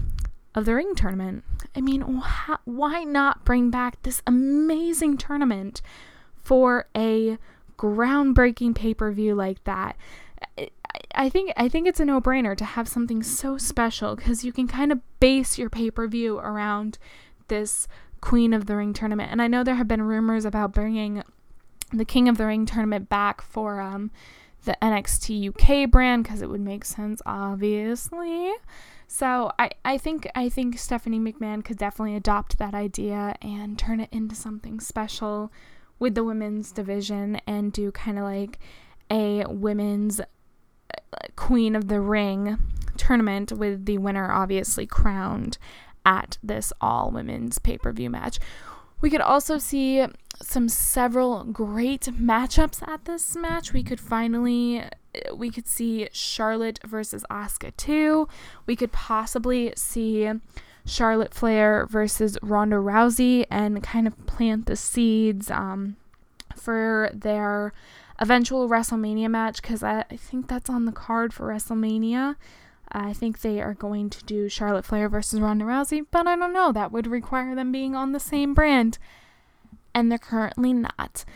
of 0.56 0.64
the 0.64 0.75
Ring 0.75 0.94
tournament. 0.94 1.44
I 1.76 1.80
mean, 1.80 2.00
wh- 2.00 2.56
why 2.64 3.04
not 3.04 3.44
bring 3.44 3.70
back 3.70 4.02
this 4.02 4.22
amazing 4.26 5.18
tournament 5.18 5.82
for 6.34 6.86
a 6.96 7.38
groundbreaking 7.78 8.75
pay 8.75 8.94
per 8.94 9.12
view 9.12 9.34
like 9.34 9.62
that? 9.64 9.96
I 11.14 11.28
think 11.28 11.52
I 11.56 11.68
think 11.68 11.86
it's 11.86 12.00
a 12.00 12.04
no-brainer 12.04 12.56
to 12.56 12.64
have 12.64 12.88
something 12.88 13.22
so 13.22 13.58
special 13.58 14.16
because 14.16 14.44
you 14.44 14.52
can 14.52 14.66
kind 14.66 14.90
of 14.90 15.00
base 15.20 15.58
your 15.58 15.68
pay-per-view 15.68 16.38
around 16.38 16.98
this 17.48 17.86
Queen 18.20 18.52
of 18.54 18.66
the 18.66 18.76
Ring 18.76 18.94
tournament. 18.94 19.30
And 19.30 19.42
I 19.42 19.46
know 19.46 19.62
there 19.62 19.75
have 19.75 19.88
been 19.88 20.02
rumors 20.02 20.44
about 20.44 20.72
bringing 20.72 21.22
the 21.92 22.04
King 22.04 22.28
of 22.28 22.38
the 22.38 22.46
Ring 22.46 22.64
tournament 22.66 23.08
back 23.08 23.42
for 23.42 23.80
um, 23.80 24.10
the 24.64 24.76
NXT 24.80 25.48
UK 25.48 25.90
brand 25.90 26.25
because 26.25 26.42
it 26.42 26.48
would 26.48 26.60
make 26.60 26.84
sense, 26.84 27.20
obviously. 27.26 28.52
So 29.06 29.52
I, 29.58 29.70
I 29.84 29.98
think 29.98 30.28
I 30.34 30.48
think 30.48 30.78
Stephanie 30.78 31.20
McMahon 31.20 31.64
could 31.64 31.78
definitely 31.78 32.16
adopt 32.16 32.58
that 32.58 32.75
idea 32.75 33.36
and 33.40 33.78
turn 33.78 34.00
it 34.00 34.08
into 34.12 34.34
something 34.34 34.80
special 34.80 35.52
with 35.98 36.14
the 36.14 36.25
women's 36.25 36.72
division 36.72 37.40
and 37.46 37.72
do 37.72 37.90
kind 37.92 38.18
of 38.18 38.25
like 38.25 38.58
a 39.10 39.44
women's 39.48 40.20
uh, 40.20 40.25
Queen 41.36 41.76
of 41.76 41.88
the 41.88 42.00
Ring 42.00 42.58
tournament 42.96 43.52
with 43.52 43.86
the 43.86 43.98
winner 43.98 44.30
obviously 44.32 44.86
crowned 44.86 45.58
at 46.04 46.38
this 46.42 46.72
all 46.80 47.10
women's 47.10 47.58
pay 47.58 47.78
per 47.78 47.92
view 47.92 48.10
match. 48.10 48.38
We 49.06 49.10
could 49.10 49.20
also 49.20 49.58
see 49.58 50.04
some 50.42 50.68
several 50.68 51.44
great 51.44 52.06
matchups 52.06 52.82
at 52.88 53.04
this 53.04 53.36
match. 53.36 53.72
We 53.72 53.84
could 53.84 54.00
finally 54.00 54.82
we 55.32 55.52
could 55.52 55.68
see 55.68 56.08
Charlotte 56.10 56.80
versus 56.84 57.25
Asuka 57.30 57.76
too. 57.76 58.26
We 58.66 58.75
could 58.75 58.90
possibly 58.90 59.72
see 59.76 60.28
Charlotte 60.84 61.32
Flair 61.32 61.86
versus 61.86 62.36
Ronda 62.42 62.78
Rousey 62.78 63.46
and 63.48 63.80
kind 63.80 64.08
of 64.08 64.26
plant 64.26 64.66
the 64.66 64.75
seeds 64.75 65.52
um, 65.52 65.94
for 66.56 67.08
their 67.14 67.72
eventual 68.18 68.68
WrestleMania 68.68 69.30
match 69.30 69.62
because 69.62 69.84
I, 69.84 70.04
I 70.10 70.16
think 70.16 70.48
that's 70.48 70.68
on 70.68 70.84
the 70.84 70.90
card 70.90 71.32
for 71.32 71.46
WrestleMania. 71.46 72.34
I 72.96 73.12
think 73.12 73.42
they 73.42 73.60
are 73.60 73.74
going 73.74 74.08
to 74.08 74.24
do 74.24 74.48
Charlotte 74.48 74.86
Flair 74.86 75.10
versus 75.10 75.38
Ronda 75.38 75.66
Rousey, 75.66 76.06
but 76.10 76.26
I 76.26 76.34
don't 76.34 76.54
know. 76.54 76.72
That 76.72 76.92
would 76.92 77.06
require 77.06 77.54
them 77.54 77.70
being 77.70 77.94
on 77.94 78.12
the 78.12 78.18
same 78.18 78.54
brand, 78.54 78.96
and 79.94 80.10
they're 80.10 80.18
currently 80.18 80.72
not. 80.72 81.26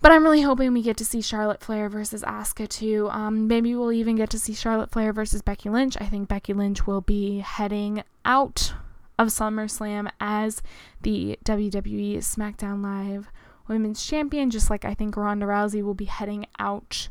But 0.00 0.12
I'm 0.12 0.22
really 0.22 0.42
hoping 0.42 0.72
we 0.72 0.82
get 0.82 0.96
to 0.98 1.04
see 1.04 1.20
Charlotte 1.20 1.62
Flair 1.62 1.88
versus 1.88 2.22
Asuka 2.22 2.68
too. 2.68 3.08
Um, 3.10 3.48
maybe 3.48 3.74
we'll 3.74 3.90
even 3.90 4.14
get 4.14 4.30
to 4.30 4.38
see 4.38 4.54
Charlotte 4.54 4.92
Flair 4.92 5.12
versus 5.12 5.42
Becky 5.42 5.68
Lynch. 5.68 5.96
I 6.00 6.06
think 6.06 6.28
Becky 6.28 6.52
Lynch 6.52 6.86
will 6.86 7.00
be 7.00 7.40
heading 7.40 8.04
out 8.24 8.72
of 9.18 9.28
SummerSlam 9.28 10.10
as 10.20 10.62
the 11.02 11.40
WWE 11.44 12.18
SmackDown 12.18 12.84
Live 12.84 13.32
Women's 13.66 14.06
Champion, 14.06 14.48
just 14.48 14.70
like 14.70 14.84
I 14.84 14.94
think 14.94 15.16
Ronda 15.16 15.46
Rousey 15.46 15.82
will 15.82 15.94
be 15.94 16.04
heading 16.04 16.46
out 16.60 17.08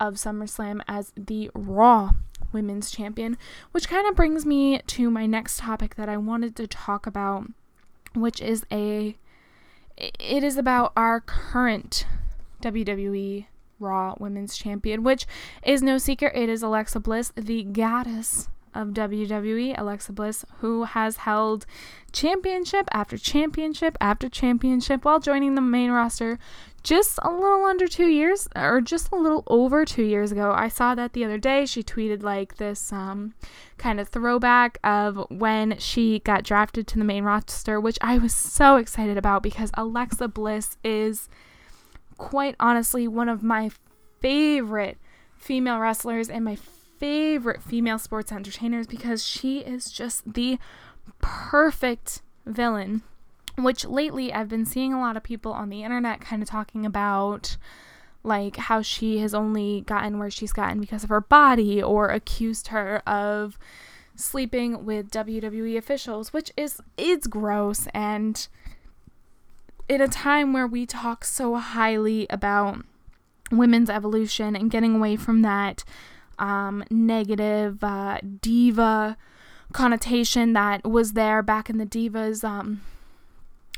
of 0.00 0.14
SummerSlam 0.14 0.80
as 0.88 1.12
the 1.16 1.48
Raw 1.54 2.10
Women's 2.52 2.90
Champion, 2.90 3.36
which 3.72 3.88
kind 3.88 4.06
of 4.08 4.16
brings 4.16 4.44
me 4.44 4.80
to 4.86 5.10
my 5.10 5.26
next 5.26 5.58
topic 5.58 5.94
that 5.96 6.08
I 6.08 6.16
wanted 6.16 6.56
to 6.56 6.66
talk 6.66 7.06
about, 7.06 7.46
which 8.14 8.40
is 8.40 8.64
a 8.70 9.16
it 9.96 10.42
is 10.42 10.56
about 10.56 10.92
our 10.96 11.20
current 11.20 12.06
WWE 12.62 13.46
Raw 13.78 14.14
Women's 14.18 14.56
Champion, 14.56 15.02
which 15.02 15.26
is 15.62 15.82
no 15.82 15.98
secret. 15.98 16.32
It 16.34 16.48
is 16.48 16.62
Alexa 16.62 17.00
Bliss, 17.00 17.32
the 17.36 17.64
goddess 17.64 18.48
of 18.74 18.88
WWE, 18.88 19.78
Alexa 19.78 20.12
Bliss, 20.12 20.44
who 20.58 20.84
has 20.84 21.18
held 21.18 21.66
championship 22.12 22.88
after 22.92 23.16
championship 23.16 23.96
after 24.00 24.28
championship 24.28 25.04
while 25.04 25.20
joining 25.20 25.54
the 25.54 25.60
main 25.60 25.90
roster 25.90 26.38
just 26.82 27.18
a 27.22 27.30
little 27.30 27.64
under 27.64 27.86
two 27.86 28.06
years, 28.06 28.48
or 28.56 28.80
just 28.80 29.12
a 29.12 29.16
little 29.16 29.44
over 29.46 29.84
two 29.84 30.02
years 30.02 30.32
ago. 30.32 30.52
I 30.54 30.68
saw 30.68 30.94
that 30.94 31.12
the 31.12 31.24
other 31.24 31.38
day. 31.38 31.66
She 31.66 31.82
tweeted 31.82 32.22
like 32.22 32.56
this 32.56 32.92
um, 32.92 33.34
kind 33.78 34.00
of 34.00 34.08
throwback 34.08 34.78
of 34.82 35.26
when 35.30 35.78
she 35.78 36.20
got 36.20 36.42
drafted 36.42 36.86
to 36.88 36.98
the 36.98 37.04
main 37.04 37.24
roster, 37.24 37.80
which 37.80 37.98
I 38.00 38.18
was 38.18 38.34
so 38.34 38.76
excited 38.76 39.18
about 39.18 39.42
because 39.42 39.70
Alexa 39.74 40.28
Bliss 40.28 40.76
is 40.82 41.28
quite 42.16 42.56
honestly 42.58 43.06
one 43.06 43.28
of 43.28 43.42
my 43.42 43.70
favorite 44.20 44.98
female 45.36 45.78
wrestlers 45.78 46.28
and 46.28 46.44
my 46.44 46.56
favorite 47.00 47.62
female 47.62 47.98
sports 47.98 48.30
entertainers 48.30 48.86
because 48.86 49.26
she 49.26 49.60
is 49.60 49.90
just 49.90 50.34
the 50.34 50.58
perfect 51.20 52.22
villain. 52.46 53.02
Which 53.58 53.84
lately 53.84 54.32
I've 54.32 54.48
been 54.48 54.64
seeing 54.64 54.92
a 54.92 55.00
lot 55.00 55.16
of 55.16 55.22
people 55.22 55.52
on 55.52 55.70
the 55.70 55.82
internet 55.82 56.20
kind 56.20 56.42
of 56.42 56.48
talking 56.48 56.86
about 56.86 57.56
like 58.22 58.56
how 58.56 58.82
she 58.82 59.18
has 59.18 59.34
only 59.34 59.80
gotten 59.82 60.18
where 60.18 60.30
she's 60.30 60.52
gotten 60.52 60.80
because 60.80 61.02
of 61.02 61.08
her 61.08 61.20
body 61.20 61.82
or 61.82 62.08
accused 62.08 62.68
her 62.68 63.02
of 63.08 63.58
sleeping 64.14 64.84
with 64.84 65.10
WWE 65.10 65.76
officials, 65.76 66.32
which 66.32 66.52
is 66.56 66.80
it's 66.96 67.26
gross 67.26 67.88
and 67.94 68.46
in 69.88 70.00
a 70.00 70.08
time 70.08 70.52
where 70.52 70.66
we 70.66 70.86
talk 70.86 71.24
so 71.24 71.56
highly 71.56 72.26
about 72.30 72.84
women's 73.50 73.90
evolution 73.90 74.54
and 74.54 74.70
getting 74.70 74.94
away 74.94 75.16
from 75.16 75.42
that 75.42 75.82
um, 76.40 76.84
negative 76.90 77.82
uh, 77.84 78.18
diva 78.40 79.16
connotation 79.72 80.52
that 80.54 80.88
was 80.88 81.12
there 81.12 81.42
back 81.42 81.70
in 81.70 81.78
the 81.78 81.86
divas 81.86 82.42
um, 82.42 82.80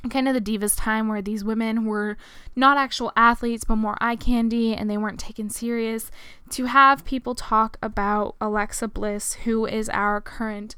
kind 0.08 0.26
of 0.26 0.34
the 0.34 0.40
divas 0.40 0.76
time 0.76 1.06
where 1.06 1.20
these 1.20 1.44
women 1.44 1.84
were 1.84 2.16
not 2.56 2.78
actual 2.78 3.12
athletes 3.14 3.64
but 3.64 3.76
more 3.76 3.96
eye 4.00 4.16
candy 4.16 4.74
and 4.74 4.88
they 4.88 4.96
weren't 4.96 5.20
taken 5.20 5.50
serious 5.50 6.10
to 6.48 6.64
have 6.64 7.04
people 7.04 7.34
talk 7.34 7.76
about 7.82 8.34
Alexa 8.40 8.88
Bliss 8.88 9.34
who 9.44 9.66
is 9.66 9.88
our 9.90 10.20
current 10.20 10.74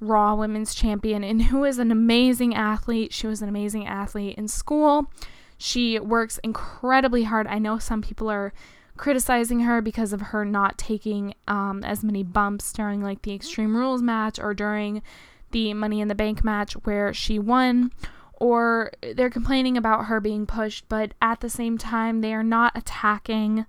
Raw 0.00 0.34
Women's 0.34 0.74
Champion 0.74 1.24
and 1.24 1.44
who 1.44 1.64
is 1.64 1.78
an 1.78 1.90
amazing 1.90 2.54
athlete. 2.54 3.12
She 3.12 3.26
was 3.26 3.42
an 3.42 3.48
amazing 3.48 3.86
athlete 3.86 4.36
in 4.36 4.48
school. 4.48 5.10
She 5.58 5.98
works 5.98 6.38
incredibly 6.44 7.24
hard. 7.24 7.46
I 7.46 7.58
know 7.58 7.78
some 7.78 8.02
people 8.02 8.28
are 8.30 8.52
criticizing 8.96 9.60
her 9.60 9.80
because 9.80 10.12
of 10.12 10.20
her 10.20 10.44
not 10.44 10.78
taking 10.78 11.34
um, 11.46 11.82
as 11.84 12.02
many 12.02 12.22
bumps 12.22 12.72
during 12.72 13.02
like 13.02 13.22
the 13.22 13.34
Extreme 13.34 13.76
Rules 13.76 14.02
match 14.02 14.38
or 14.38 14.54
during 14.54 15.02
the 15.50 15.74
Money 15.74 16.00
in 16.00 16.08
the 16.08 16.14
Bank 16.14 16.44
match 16.44 16.72
where 16.84 17.12
she 17.14 17.38
won, 17.38 17.92
or 18.34 18.92
they're 19.14 19.30
complaining 19.30 19.76
about 19.76 20.06
her 20.06 20.20
being 20.20 20.46
pushed, 20.46 20.88
but 20.88 21.12
at 21.22 21.40
the 21.40 21.48
same 21.48 21.78
time, 21.78 22.20
they 22.20 22.34
are 22.34 22.42
not 22.42 22.76
attacking 22.76 23.66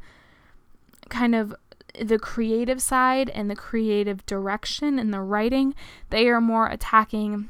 kind 1.09 1.35
of 1.35 1.55
the 1.99 2.19
creative 2.19 2.81
side 2.81 3.29
and 3.29 3.49
the 3.49 3.55
creative 3.55 4.25
direction 4.25 4.99
and 4.99 5.13
the 5.13 5.21
writing. 5.21 5.73
They 6.09 6.27
are 6.27 6.41
more 6.41 6.67
attacking 6.67 7.49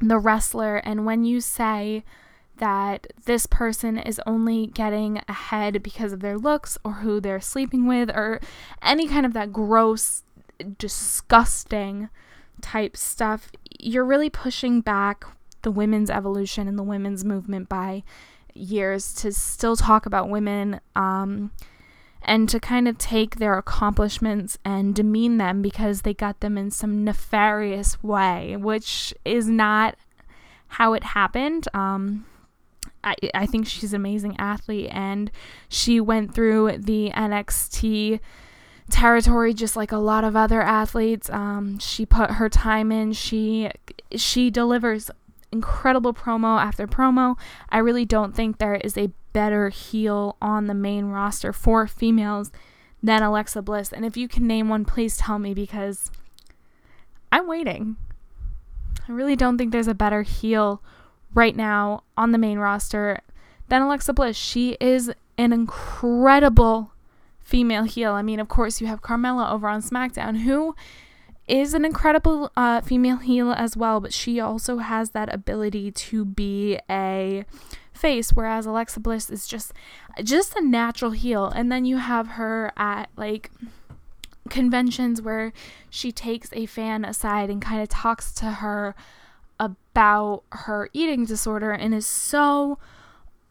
the 0.00 0.18
wrestler. 0.18 0.76
And 0.76 1.04
when 1.04 1.24
you 1.24 1.40
say 1.40 2.04
that 2.58 3.06
this 3.24 3.46
person 3.46 3.98
is 3.98 4.20
only 4.26 4.68
getting 4.68 5.20
ahead 5.28 5.82
because 5.82 6.12
of 6.12 6.20
their 6.20 6.38
looks 6.38 6.78
or 6.84 6.94
who 6.94 7.20
they're 7.20 7.40
sleeping 7.40 7.86
with 7.86 8.10
or 8.10 8.40
any 8.82 9.08
kind 9.08 9.26
of 9.26 9.32
that 9.32 9.52
gross, 9.52 10.22
disgusting 10.78 12.08
type 12.60 12.96
stuff, 12.96 13.50
you're 13.80 14.04
really 14.04 14.30
pushing 14.30 14.80
back 14.80 15.24
the 15.62 15.70
women's 15.70 16.10
evolution 16.10 16.68
and 16.68 16.78
the 16.78 16.82
women's 16.82 17.24
movement 17.24 17.68
by 17.68 18.02
years 18.54 19.12
to 19.14 19.32
still 19.32 19.76
talk 19.76 20.06
about 20.06 20.28
women 20.28 20.80
um, 20.94 21.50
and 22.22 22.48
to 22.48 22.60
kind 22.60 22.86
of 22.86 22.96
take 22.98 23.36
their 23.36 23.58
accomplishments 23.58 24.56
and 24.64 24.94
demean 24.94 25.38
them 25.38 25.60
because 25.60 26.02
they 26.02 26.14
got 26.14 26.40
them 26.40 26.56
in 26.56 26.70
some 26.70 27.04
nefarious 27.04 28.02
way, 28.02 28.56
which 28.56 29.12
is 29.24 29.48
not 29.48 29.96
how 30.68 30.92
it 30.92 31.02
happened. 31.04 31.68
Um, 31.74 32.24
I, 33.04 33.14
I 33.34 33.46
think 33.46 33.66
she's 33.66 33.92
an 33.92 34.00
amazing 34.00 34.36
athlete 34.38 34.88
and 34.90 35.30
she 35.68 36.00
went 36.00 36.34
through 36.34 36.78
the 36.78 37.10
NXT 37.14 38.20
territory 38.90 39.54
just 39.54 39.76
like 39.76 39.92
a 39.92 39.98
lot 39.98 40.24
of 40.24 40.34
other 40.34 40.62
athletes. 40.62 41.30
Um, 41.30 41.78
she 41.78 42.04
put 42.06 42.32
her 42.32 42.48
time 42.48 42.90
in. 42.90 43.12
She 43.12 43.70
she 44.16 44.50
delivers 44.50 45.10
incredible 45.52 46.12
promo 46.12 46.60
after 46.60 46.86
promo. 46.86 47.36
I 47.70 47.78
really 47.78 48.04
don't 48.04 48.34
think 48.34 48.58
there 48.58 48.74
is 48.74 48.98
a 48.98 49.10
better 49.32 49.68
heel 49.68 50.36
on 50.42 50.66
the 50.66 50.74
main 50.74 51.06
roster 51.06 51.52
for 51.52 51.86
females 51.86 52.50
than 53.02 53.22
Alexa 53.22 53.62
Bliss. 53.62 53.92
And 53.92 54.04
if 54.04 54.16
you 54.16 54.28
can 54.28 54.46
name 54.46 54.68
one, 54.68 54.84
please 54.84 55.16
tell 55.16 55.38
me 55.38 55.54
because 55.54 56.10
I'm 57.30 57.46
waiting. 57.46 57.96
I 59.08 59.12
really 59.12 59.36
don't 59.36 59.58
think 59.58 59.72
there's 59.72 59.88
a 59.88 59.94
better 59.94 60.22
heel 60.22 60.82
right 61.34 61.56
now 61.56 62.02
on 62.16 62.32
the 62.32 62.38
main 62.38 62.58
roster 62.58 63.20
than 63.68 63.82
Alexa 63.82 64.12
Bliss. 64.12 64.36
She 64.36 64.76
is 64.80 65.12
an 65.36 65.52
incredible 65.52 66.92
female 67.42 67.84
heel. 67.84 68.12
I 68.12 68.22
mean, 68.22 68.40
of 68.40 68.48
course, 68.48 68.80
you 68.80 68.86
have 68.86 69.02
Carmella 69.02 69.50
over 69.50 69.68
on 69.68 69.82
SmackDown, 69.82 70.42
who 70.42 70.74
is 71.46 71.74
an 71.74 71.84
incredible 71.84 72.50
uh, 72.56 72.80
female 72.80 73.18
heel 73.18 73.52
as 73.52 73.76
well, 73.76 74.00
but 74.00 74.12
she 74.12 74.40
also 74.40 74.78
has 74.78 75.10
that 75.10 75.32
ability 75.32 75.90
to 75.90 76.24
be 76.24 76.78
a 76.88 77.44
face, 77.92 78.32
whereas 78.32 78.66
Alexa 78.66 79.00
Bliss 79.00 79.28
is 79.30 79.46
just 79.46 79.72
just 80.22 80.56
a 80.56 80.62
natural 80.62 81.10
heel. 81.10 81.46
And 81.46 81.70
then 81.70 81.84
you 81.84 81.98
have 81.98 82.28
her 82.28 82.72
at 82.76 83.10
like 83.16 83.50
conventions 84.48 85.20
where 85.20 85.52
she 85.90 86.12
takes 86.12 86.50
a 86.52 86.66
fan 86.66 87.04
aside 87.04 87.50
and 87.50 87.60
kind 87.60 87.82
of 87.82 87.88
talks 87.88 88.32
to 88.32 88.46
her 88.46 88.94
about 89.94 90.42
her 90.50 90.90
eating 90.92 91.24
disorder 91.24 91.70
and 91.70 91.94
is 91.94 92.06
so 92.06 92.78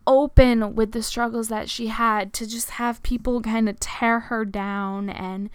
open 0.06 0.76
with 0.76 0.92
the 0.92 1.02
struggles 1.02 1.48
that 1.48 1.70
she 1.70 1.88
had 1.88 2.34
to 2.34 2.46
just 2.46 2.72
have 2.72 3.02
people 3.02 3.42
kind 3.42 3.70
of 3.70 3.80
tear 3.80 4.20
her 4.20 4.44
down 4.44 5.10
and 5.10 5.50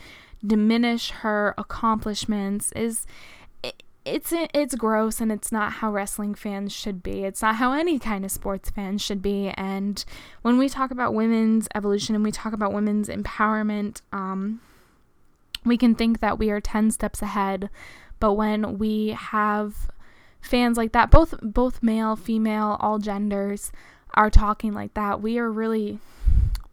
diminish 0.44 1.10
her 1.10 1.54
accomplishments 1.58 2.72
is 2.72 3.04
it, 3.62 3.82
it's 4.06 4.32
it's 4.32 4.74
gross 4.76 5.20
and 5.20 5.30
it's 5.30 5.52
not 5.52 5.72
how 5.72 5.92
wrestling 5.92 6.34
fans 6.34 6.72
should 6.72 7.02
be. 7.02 7.24
It's 7.24 7.42
not 7.42 7.56
how 7.56 7.72
any 7.72 7.98
kind 7.98 8.24
of 8.24 8.30
sports 8.30 8.70
fans 8.70 9.02
should 9.02 9.20
be. 9.20 9.50
And 9.50 10.02
when 10.40 10.56
we 10.56 10.70
talk 10.70 10.90
about 10.90 11.12
women's 11.12 11.68
evolution 11.74 12.14
and 12.14 12.24
we 12.24 12.32
talk 12.32 12.54
about 12.54 12.72
women's 12.72 13.10
empowerment, 13.10 14.00
um, 14.10 14.62
we 15.66 15.76
can 15.76 15.94
think 15.94 16.20
that 16.20 16.38
we 16.38 16.48
are 16.50 16.62
10 16.62 16.92
steps 16.92 17.20
ahead, 17.20 17.68
but 18.20 18.32
when 18.32 18.78
we 18.78 19.08
have 19.08 19.90
fans 20.40 20.76
like 20.76 20.92
that, 20.92 21.10
both 21.10 21.34
both 21.42 21.82
male, 21.82 22.16
female, 22.16 22.76
all 22.80 22.98
genders 22.98 23.72
are 24.14 24.30
talking 24.30 24.72
like 24.72 24.94
that, 24.94 25.20
we 25.20 25.38
are 25.38 25.50
really 25.50 25.98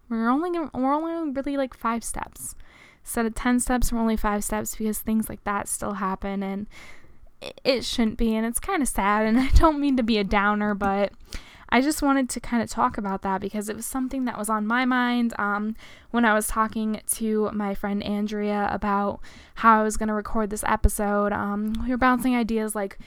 we're 0.10 0.30
only 0.30 0.52
we're 0.74 0.94
only 0.94 1.32
really 1.32 1.58
like 1.58 1.74
5 1.74 2.04
steps. 2.04 2.56
Instead 3.04 3.26
of 3.26 3.36
10 3.36 3.60
steps, 3.60 3.92
we're 3.92 4.00
only 4.00 4.18
5 4.18 4.44
steps 4.44 4.76
because 4.76 5.00
things 5.00 5.30
like 5.30 5.44
that 5.44 5.68
still 5.68 5.94
happen 5.94 6.42
and 6.42 6.68
it 7.64 7.84
shouldn't 7.84 8.18
be 8.18 8.36
and 8.36 8.46
it's 8.46 8.60
kind 8.60 8.82
of 8.82 8.88
sad 8.88 9.26
and 9.26 9.40
I 9.40 9.50
don't 9.50 9.80
mean 9.80 9.98
to 9.98 10.04
be 10.04 10.18
a 10.18 10.24
downer, 10.24 10.74
but 10.74 11.12
I 11.70 11.82
just 11.82 12.02
wanted 12.02 12.30
to 12.30 12.40
kind 12.40 12.62
of 12.62 12.70
talk 12.70 12.98
about 12.98 13.22
that 13.24 13.42
because 13.42 13.70
it 13.70 13.76
was 13.76 13.86
something 13.86 14.26
that 14.26 14.38
was 14.38 14.50
on 14.50 14.68
my 14.68 14.86
mind 14.86 15.34
um, 15.40 15.76
when 16.12 16.24
I 16.24 16.34
was 16.34 16.48
talking 16.48 17.02
to 17.14 17.50
my 17.54 17.74
friend 17.74 18.04
Andrea 18.04 18.70
about 18.72 19.20
how 19.56 19.80
I 19.80 19.84
was 19.84 19.98
going 19.98 20.08
to 20.08 20.14
record 20.14 20.52
this 20.52 20.64
episode. 20.68 21.34
Um, 21.34 21.74
we 21.84 21.90
were 21.90 21.98
bouncing 21.98 22.36
ideas 22.36 22.76
like, 22.76 23.00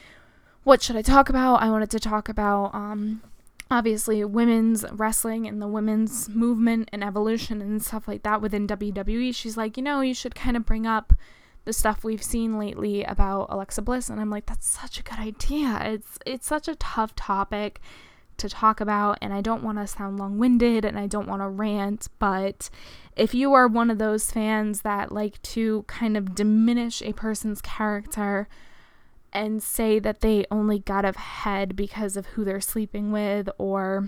what 0.69 0.83
should 0.83 0.95
I 0.95 1.01
talk 1.01 1.29
about? 1.29 1.63
I 1.63 1.71
wanted 1.71 1.89
to 1.89 1.99
talk 1.99 2.29
about, 2.29 2.75
um, 2.75 3.23
obviously, 3.71 4.23
women's 4.23 4.85
wrestling 4.91 5.47
and 5.47 5.59
the 5.59 5.67
women's 5.67 6.29
movement 6.29 6.89
and 6.93 7.03
evolution 7.03 7.59
and 7.59 7.83
stuff 7.83 8.07
like 8.07 8.21
that 8.21 8.39
within 8.39 8.67
WWE. 8.67 9.33
She's 9.33 9.57
like, 9.57 9.77
you 9.77 9.83
know, 9.83 10.01
you 10.01 10.13
should 10.13 10.35
kind 10.35 10.55
of 10.55 10.67
bring 10.67 10.85
up 10.85 11.13
the 11.65 11.73
stuff 11.73 12.03
we've 12.03 12.21
seen 12.21 12.59
lately 12.59 13.03
about 13.03 13.47
Alexa 13.49 13.81
Bliss 13.81 14.09
and 14.09 14.21
I'm 14.21 14.29
like 14.29 14.45
that's 14.45 14.67
such 14.67 14.99
a 14.99 15.03
good 15.03 15.17
idea. 15.17 15.79
It's 15.81 16.19
it's 16.23 16.45
such 16.45 16.67
a 16.67 16.75
tough 16.75 17.15
topic 17.15 17.81
to 18.37 18.47
talk 18.47 18.79
about, 18.79 19.17
and 19.23 19.33
I 19.33 19.41
don't 19.41 19.63
want 19.63 19.79
to 19.79 19.87
sound 19.87 20.19
long 20.19 20.37
winded 20.37 20.85
and 20.85 20.99
I 20.99 21.07
don't 21.07 21.27
want 21.27 21.41
to 21.41 21.47
rant, 21.47 22.09
but 22.19 22.69
if 23.15 23.33
you 23.33 23.53
are 23.53 23.67
one 23.67 23.89
of 23.89 23.97
those 23.97 24.29
fans 24.29 24.81
that 24.81 25.11
like 25.11 25.41
to 25.41 25.83
kind 25.87 26.15
of 26.15 26.35
diminish 26.35 27.01
a 27.01 27.13
person's 27.13 27.59
character 27.59 28.47
and 29.31 29.61
say 29.61 29.99
that 29.99 30.21
they 30.21 30.45
only 30.49 30.79
got 30.79 31.05
ahead 31.05 31.75
because 31.75 32.17
of 32.17 32.25
who 32.27 32.43
they're 32.43 32.61
sleeping 32.61 33.11
with 33.11 33.49
or 33.57 34.07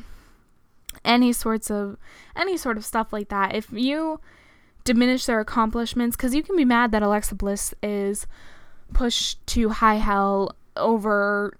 any 1.05 1.31
sorts 1.31 1.71
of 1.71 1.97
any 2.35 2.57
sort 2.57 2.77
of 2.77 2.85
stuff 2.85 3.13
like 3.13 3.29
that 3.29 3.55
if 3.55 3.71
you 3.71 4.19
diminish 4.83 5.25
their 5.25 5.39
accomplishments 5.39 6.15
because 6.17 6.35
you 6.35 6.43
can 6.43 6.55
be 6.55 6.65
mad 6.65 6.91
that 6.91 7.03
alexa 7.03 7.33
bliss 7.33 7.73
is 7.81 8.27
pushed 8.93 9.45
to 9.47 9.69
high 9.69 9.95
hell 9.95 10.55
over 10.75 11.53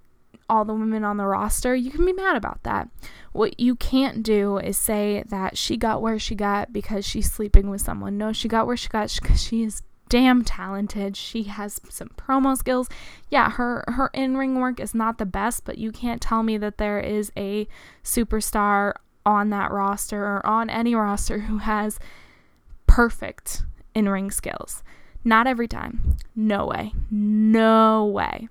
all 0.52 0.66
the 0.66 0.74
women 0.74 1.06
on 1.06 1.16
the 1.16 1.26
roster, 1.26 1.74
you 1.74 1.90
can 1.90 2.06
be 2.06 2.12
mad 2.12 2.36
about 2.36 2.62
that. 2.64 2.90
What 3.32 3.58
you 3.58 3.74
can't 3.74 4.22
do 4.22 4.58
is 4.58 4.78
say 4.78 5.24
that 5.30 5.58
she 5.58 5.78
got 5.78 6.02
where 6.02 6.20
she 6.20 6.36
got 6.36 6.74
because 6.74 7.06
she's 7.08 7.32
sleeping 7.32 7.70
with 7.70 7.80
someone. 7.80 8.18
No, 8.18 8.34
she 8.34 8.50
got 8.50 8.68
where 8.68 8.76
she 8.76 8.90
got 8.90 9.18
because 9.22 9.42
she 9.42 9.64
is 9.64 9.82
damn 10.12 10.44
talented. 10.44 11.16
She 11.16 11.44
has 11.44 11.80
some 11.88 12.10
promo 12.10 12.58
skills. 12.58 12.90
Yeah, 13.30 13.50
her 13.52 13.86
her 13.88 14.10
in-ring 14.14 14.60
work 14.60 14.82
is 14.82 14.94
not 14.94 15.18
the 15.18 15.26
best, 15.26 15.64
but 15.64 15.78
you 15.78 15.90
can't 15.94 16.22
tell 16.22 16.44
me 16.44 16.58
that 16.58 16.78
there 16.78 17.00
is 17.00 17.32
a 17.38 17.66
superstar 18.04 18.96
on 19.26 19.52
that 19.52 19.72
roster 19.72 20.22
or 20.22 20.46
on 20.46 20.70
any 20.70 20.94
roster 21.08 21.40
who 21.40 21.60
has 21.60 21.98
perfect 22.88 23.64
in-ring 23.96 24.32
skills. 24.32 24.84
Not 25.24 25.48
every 25.48 25.70
time. 25.70 26.18
No 26.36 26.66
way. 26.66 26.92
No 27.10 28.06
way. 28.06 28.50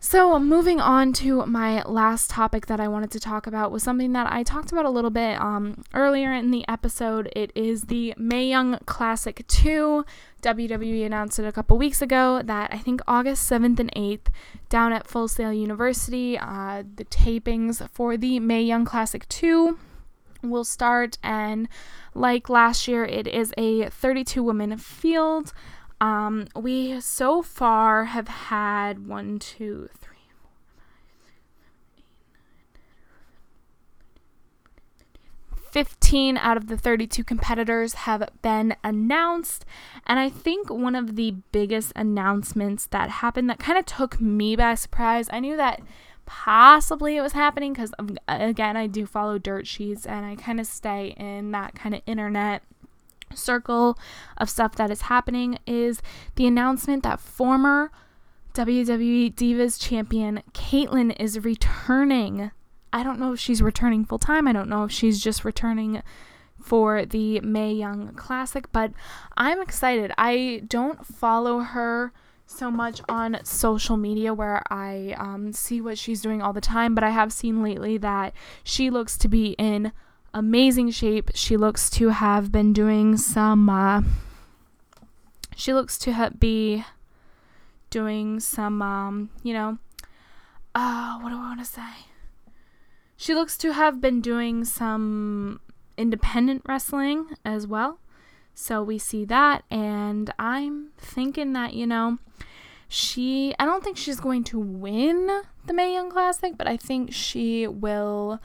So, 0.00 0.38
moving 0.38 0.80
on 0.80 1.12
to 1.14 1.44
my 1.46 1.82
last 1.82 2.30
topic 2.30 2.66
that 2.66 2.78
I 2.78 2.86
wanted 2.86 3.10
to 3.10 3.20
talk 3.20 3.48
about 3.48 3.72
was 3.72 3.82
something 3.82 4.12
that 4.12 4.30
I 4.30 4.44
talked 4.44 4.70
about 4.70 4.84
a 4.84 4.90
little 4.90 5.10
bit 5.10 5.40
um, 5.40 5.82
earlier 5.92 6.32
in 6.32 6.52
the 6.52 6.64
episode. 6.68 7.28
It 7.34 7.50
is 7.56 7.82
the 7.82 8.14
Mae 8.16 8.48
Young 8.48 8.78
Classic 8.86 9.44
2. 9.48 10.04
WWE 10.40 11.04
announced 11.04 11.40
it 11.40 11.46
a 11.46 11.50
couple 11.50 11.76
weeks 11.76 12.00
ago 12.00 12.42
that 12.44 12.72
I 12.72 12.78
think 12.78 13.00
August 13.08 13.50
7th 13.50 13.80
and 13.80 13.92
8th 13.96 14.28
down 14.68 14.92
at 14.92 15.08
Full 15.08 15.26
Sail 15.26 15.52
University, 15.52 16.38
uh, 16.38 16.84
the 16.94 17.04
tapings 17.06 17.86
for 17.90 18.16
the 18.16 18.38
Mae 18.38 18.62
Young 18.62 18.84
Classic 18.84 19.28
2 19.28 19.80
will 20.42 20.64
start. 20.64 21.18
And 21.24 21.68
like 22.14 22.48
last 22.48 22.86
year, 22.86 23.04
it 23.04 23.26
is 23.26 23.52
a 23.58 23.88
32 23.90 24.44
woman 24.44 24.76
field. 24.78 25.52
Um, 26.00 26.46
we 26.54 27.00
so 27.00 27.42
far 27.42 28.04
have 28.06 28.28
had 28.28 29.06
one, 29.06 29.38
two, 29.38 29.88
three, 30.00 30.18
15 35.70 36.36
out 36.38 36.56
of 36.56 36.66
the 36.66 36.76
32 36.76 37.22
competitors 37.24 37.94
have 37.94 38.28
been 38.42 38.74
announced. 38.82 39.64
And 40.06 40.18
I 40.18 40.28
think 40.28 40.70
one 40.70 40.94
of 40.94 41.16
the 41.16 41.36
biggest 41.52 41.92
announcements 41.94 42.86
that 42.86 43.10
happened 43.10 43.50
that 43.50 43.58
kind 43.58 43.78
of 43.78 43.86
took 43.86 44.20
me 44.20 44.56
by 44.56 44.74
surprise, 44.74 45.28
I 45.30 45.40
knew 45.40 45.56
that 45.56 45.80
possibly 46.26 47.16
it 47.16 47.22
was 47.22 47.32
happening 47.32 47.72
because, 47.72 47.92
um, 47.98 48.18
again, 48.26 48.76
I 48.76 48.86
do 48.86 49.06
follow 49.06 49.38
dirt 49.38 49.66
sheets 49.66 50.06
and 50.06 50.24
I 50.26 50.36
kind 50.36 50.60
of 50.60 50.66
stay 50.66 51.14
in 51.16 51.52
that 51.52 51.74
kind 51.74 51.94
of 51.94 52.02
internet 52.06 52.62
circle 53.34 53.98
of 54.36 54.50
stuff 54.50 54.74
that 54.76 54.90
is 54.90 55.02
happening 55.02 55.58
is 55.66 56.02
the 56.36 56.46
announcement 56.46 57.02
that 57.02 57.20
former 57.20 57.90
WWE 58.54 59.34
Divas 59.34 59.80
champion 59.80 60.42
Kaitlyn 60.52 61.14
is 61.20 61.44
returning. 61.44 62.50
I 62.92 63.02
don't 63.02 63.20
know 63.20 63.32
if 63.32 63.40
she's 63.40 63.62
returning 63.62 64.04
full 64.04 64.18
time. 64.18 64.48
I 64.48 64.52
don't 64.52 64.68
know 64.68 64.84
if 64.84 64.90
she's 64.90 65.22
just 65.22 65.44
returning 65.44 66.02
for 66.60 67.06
the 67.06 67.40
Mae 67.40 67.72
Young 67.72 68.14
Classic, 68.14 68.70
but 68.72 68.92
I'm 69.36 69.62
excited. 69.62 70.12
I 70.18 70.62
don't 70.66 71.06
follow 71.06 71.60
her 71.60 72.12
so 72.46 72.70
much 72.70 73.00
on 73.08 73.38
social 73.44 73.96
media 73.96 74.32
where 74.32 74.62
I 74.70 75.14
um, 75.18 75.52
see 75.52 75.80
what 75.80 75.98
she's 75.98 76.22
doing 76.22 76.40
all 76.40 76.52
the 76.52 76.60
time, 76.60 76.94
but 76.94 77.04
I 77.04 77.10
have 77.10 77.32
seen 77.32 77.62
lately 77.62 77.98
that 77.98 78.34
she 78.64 78.90
looks 78.90 79.16
to 79.18 79.28
be 79.28 79.50
in 79.58 79.92
amazing 80.34 80.90
shape. 80.90 81.30
She 81.34 81.56
looks 81.56 81.90
to 81.90 82.08
have 82.08 82.52
been 82.52 82.72
doing 82.72 83.16
some. 83.16 83.68
Uh, 83.68 84.02
she 85.56 85.74
looks 85.74 85.98
to 85.98 86.12
ha- 86.12 86.30
be 86.38 86.84
doing 87.90 88.38
some, 88.40 88.82
um, 88.82 89.30
you 89.42 89.52
know, 89.52 89.78
uh, 90.74 91.18
what 91.20 91.30
do 91.30 91.36
I 91.36 91.40
want 91.40 91.58
to 91.60 91.64
say? 91.64 92.06
She 93.16 93.34
looks 93.34 93.56
to 93.58 93.72
have 93.72 94.00
been 94.00 94.20
doing 94.20 94.64
some 94.64 95.60
independent 95.96 96.62
wrestling 96.66 97.26
as 97.44 97.66
well. 97.66 97.98
So 98.54 98.82
we 98.82 98.98
see 98.98 99.24
that, 99.24 99.64
and 99.70 100.32
I'm 100.38 100.90
thinking 100.98 101.52
that, 101.52 101.74
you 101.74 101.86
know, 101.86 102.18
she, 102.88 103.54
I 103.58 103.64
don't 103.64 103.84
think 103.84 103.96
she's 103.96 104.20
going 104.20 104.44
to 104.44 104.58
win 104.58 105.42
the 105.66 105.72
Mae 105.72 105.92
Young 105.92 106.10
Classic, 106.10 106.56
but 106.56 106.66
I 106.66 106.76
think 106.76 107.12
she 107.12 107.66
will 107.66 108.40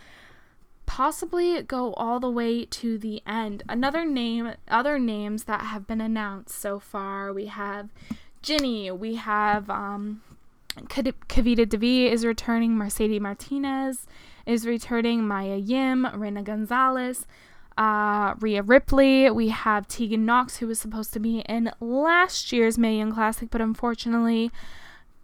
possibly 0.85 1.61
go 1.61 1.93
all 1.93 2.19
the 2.19 2.29
way 2.29 2.65
to 2.65 2.97
the 2.97 3.21
end. 3.25 3.63
Another 3.67 4.05
name, 4.05 4.53
other 4.67 4.99
names 4.99 5.45
that 5.45 5.61
have 5.61 5.87
been 5.87 6.01
announced 6.01 6.57
so 6.57 6.79
far, 6.79 7.33
we 7.33 7.47
have 7.47 7.89
Jinny, 8.41 8.91
we 8.91 9.15
have 9.15 9.69
um, 9.69 10.21
Kavita 10.75 11.67
Devi 11.67 12.07
is 12.07 12.25
returning, 12.25 12.75
Mercedes 12.75 13.21
Martinez 13.21 14.07
is 14.45 14.65
returning, 14.65 15.27
Mia 15.27 15.57
Yim, 15.57 16.07
Reina 16.13 16.43
Gonzalez, 16.43 17.25
uh, 17.77 18.35
Rhea 18.39 18.61
Ripley. 18.61 19.29
We 19.29 19.49
have 19.49 19.87
Tegan 19.87 20.25
Nox, 20.25 20.57
who 20.57 20.67
was 20.67 20.79
supposed 20.79 21.13
to 21.13 21.19
be 21.19 21.39
in 21.41 21.71
last 21.79 22.51
year's 22.51 22.77
Mae 22.77 22.97
Young 22.97 23.13
Classic, 23.13 23.49
but 23.49 23.61
unfortunately 23.61 24.51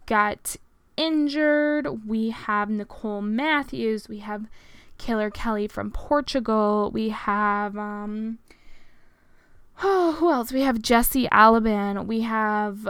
got 0.06 0.56
injured. 0.96 2.06
We 2.06 2.30
have 2.30 2.70
Nicole 2.70 3.22
Matthews. 3.22 4.08
We 4.08 4.18
have 4.18 4.46
Killer 5.00 5.30
Kelly 5.30 5.66
from 5.66 5.90
Portugal. 5.90 6.90
We 6.92 7.08
have 7.08 7.76
um 7.76 8.38
oh, 9.82 10.12
who 10.18 10.30
else? 10.30 10.52
We 10.52 10.60
have 10.60 10.82
Jessie 10.82 11.26
Elaban. 11.32 12.06
We 12.06 12.20
have 12.20 12.86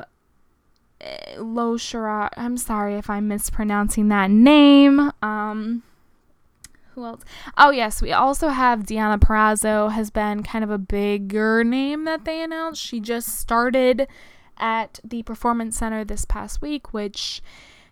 eh, 1.01 1.37
Lo 1.38 1.77
Sharat. 1.77 2.31
I'm 2.37 2.57
sorry 2.57 2.96
if 2.96 3.09
I'm 3.09 3.29
mispronouncing 3.29 4.09
that 4.09 4.31
name. 4.31 5.12
Um 5.23 5.85
who 6.94 7.05
else? 7.05 7.23
Oh 7.57 7.70
yes, 7.70 8.03
we 8.03 8.12
also 8.12 8.49
have 8.49 8.81
Deonna 8.81 9.20
Purrazzo 9.20 9.92
has 9.92 10.11
been 10.11 10.42
kind 10.42 10.64
of 10.64 10.70
a 10.70 10.79
bigger 10.79 11.62
name 11.62 12.05
that 12.05 12.25
they 12.25 12.42
announced. 12.42 12.83
She 12.83 12.99
just 12.99 13.38
started 13.38 14.09
at 14.59 14.99
the 15.05 15.23
Performance 15.23 15.79
Center 15.79 16.05
this 16.05 16.25
past 16.25 16.61
week, 16.61 16.92
which 16.92 17.40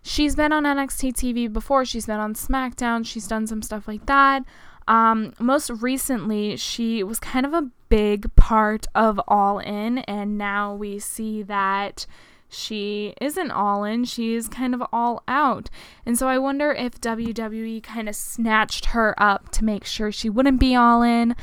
she's 0.01 0.35
been 0.35 0.51
on 0.51 0.63
NXT 0.63 1.13
TV 1.13 1.51
before. 1.51 1.85
She's 1.85 2.05
been 2.05 2.19
on 2.19 2.33
SmackDown. 2.33 3.05
She's 3.05 3.27
done 3.27 3.47
some 3.47 3.61
stuff 3.61 3.87
like 3.87 4.05
that. 4.05 4.43
Um, 4.87 5.33
most 5.39 5.69
recently, 5.69 6.57
she 6.57 7.03
was 7.03 7.19
kind 7.19 7.45
of 7.45 7.53
a 7.53 7.69
big 7.89 8.35
part 8.35 8.87
of 8.95 9.19
All 9.27 9.59
In, 9.59 9.99
and 9.99 10.37
now 10.37 10.73
we 10.73 10.97
see 10.99 11.43
that 11.43 12.07
she 12.49 13.13
isn't 13.21 13.51
all 13.51 13.83
in, 13.83 14.03
she's 14.05 14.47
kind 14.47 14.73
of 14.73 14.81
all 14.91 15.23
out. 15.27 15.69
And 16.05 16.17
so 16.17 16.27
I 16.27 16.39
wonder 16.39 16.71
if 16.71 16.99
WWE 16.99 17.83
kind 17.83 18.09
of 18.09 18.15
snatched 18.15 18.85
her 18.85 19.13
up 19.21 19.49
to 19.51 19.63
make 19.63 19.85
sure 19.85 20.11
she 20.11 20.29
wouldn't 20.29 20.59
be 20.59 20.75
all 20.75 21.03
in. 21.03 21.35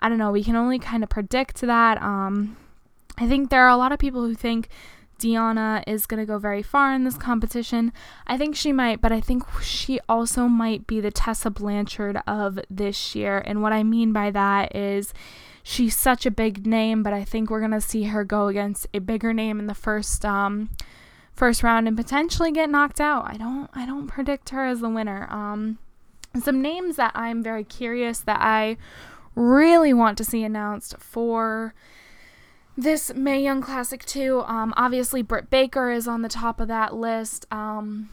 I 0.00 0.08
don't 0.08 0.18
know, 0.18 0.32
we 0.32 0.42
can 0.42 0.56
only 0.56 0.78
kind 0.78 1.02
of 1.02 1.10
predict 1.10 1.60
that. 1.60 2.00
Um, 2.00 2.56
I 3.18 3.28
think 3.28 3.50
there 3.50 3.64
are 3.64 3.68
a 3.68 3.76
lot 3.76 3.92
of 3.92 3.98
people 3.98 4.22
who 4.22 4.34
think 4.34 4.68
Deonna 5.18 5.82
is 5.86 6.06
going 6.06 6.20
to 6.20 6.26
go 6.26 6.38
very 6.38 6.62
far 6.62 6.92
in 6.92 7.04
this 7.04 7.16
competition. 7.16 7.92
I 8.26 8.36
think 8.36 8.56
she 8.56 8.72
might, 8.72 9.00
but 9.00 9.12
I 9.12 9.20
think 9.20 9.44
she 9.60 10.00
also 10.08 10.48
might 10.48 10.86
be 10.86 11.00
the 11.00 11.10
Tessa 11.10 11.50
Blanchard 11.50 12.20
of 12.26 12.58
this 12.70 13.14
year. 13.14 13.38
And 13.38 13.62
what 13.62 13.72
I 13.72 13.82
mean 13.82 14.12
by 14.12 14.30
that 14.30 14.74
is 14.74 15.12
she's 15.62 15.96
such 15.96 16.26
a 16.26 16.30
big 16.30 16.66
name, 16.66 17.02
but 17.02 17.12
I 17.12 17.24
think 17.24 17.50
we're 17.50 17.60
going 17.60 17.70
to 17.72 17.80
see 17.80 18.04
her 18.04 18.24
go 18.24 18.48
against 18.48 18.86
a 18.94 18.98
bigger 19.00 19.32
name 19.32 19.58
in 19.58 19.66
the 19.66 19.74
first 19.74 20.24
um 20.24 20.70
first 21.32 21.64
round 21.64 21.88
and 21.88 21.96
potentially 21.96 22.52
get 22.52 22.70
knocked 22.70 23.00
out. 23.00 23.28
I 23.28 23.36
don't 23.36 23.68
I 23.74 23.86
don't 23.86 24.06
predict 24.06 24.50
her 24.50 24.64
as 24.64 24.80
the 24.80 24.88
winner. 24.88 25.26
Um 25.30 25.78
some 26.42 26.62
names 26.62 26.96
that 26.96 27.12
I'm 27.14 27.42
very 27.42 27.64
curious 27.64 28.20
that 28.20 28.40
I 28.40 28.76
really 29.34 29.92
want 29.92 30.18
to 30.18 30.24
see 30.24 30.44
announced 30.44 30.96
for 30.98 31.74
this 32.76 33.14
Mae 33.14 33.42
Young 33.42 33.62
Classic 33.62 34.04
too. 34.04 34.42
Um, 34.46 34.74
obviously, 34.76 35.22
Britt 35.22 35.50
Baker 35.50 35.90
is 35.90 36.08
on 36.08 36.22
the 36.22 36.28
top 36.28 36.60
of 36.60 36.68
that 36.68 36.94
list. 36.94 37.46
Um, 37.50 38.08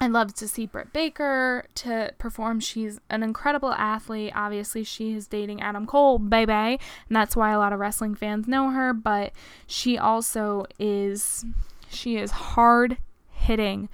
I 0.00 0.08
love 0.08 0.34
to 0.34 0.48
see 0.48 0.66
Britt 0.66 0.92
Baker 0.92 1.66
to 1.76 2.12
perform. 2.18 2.58
She's 2.58 2.98
an 3.08 3.22
incredible 3.22 3.72
athlete. 3.72 4.32
Obviously, 4.34 4.82
she 4.82 5.12
is 5.12 5.28
dating 5.28 5.62
Adam 5.62 5.86
Cole, 5.86 6.18
baby, 6.18 6.52
and 6.52 6.80
that's 7.10 7.36
why 7.36 7.52
a 7.52 7.58
lot 7.58 7.72
of 7.72 7.78
wrestling 7.78 8.14
fans 8.14 8.48
know 8.48 8.70
her. 8.70 8.92
But 8.92 9.32
she 9.66 9.96
also 9.96 10.66
is 10.78 11.44
she 11.88 12.16
is 12.16 12.32
hard 12.32 12.98
hitting. 13.30 13.88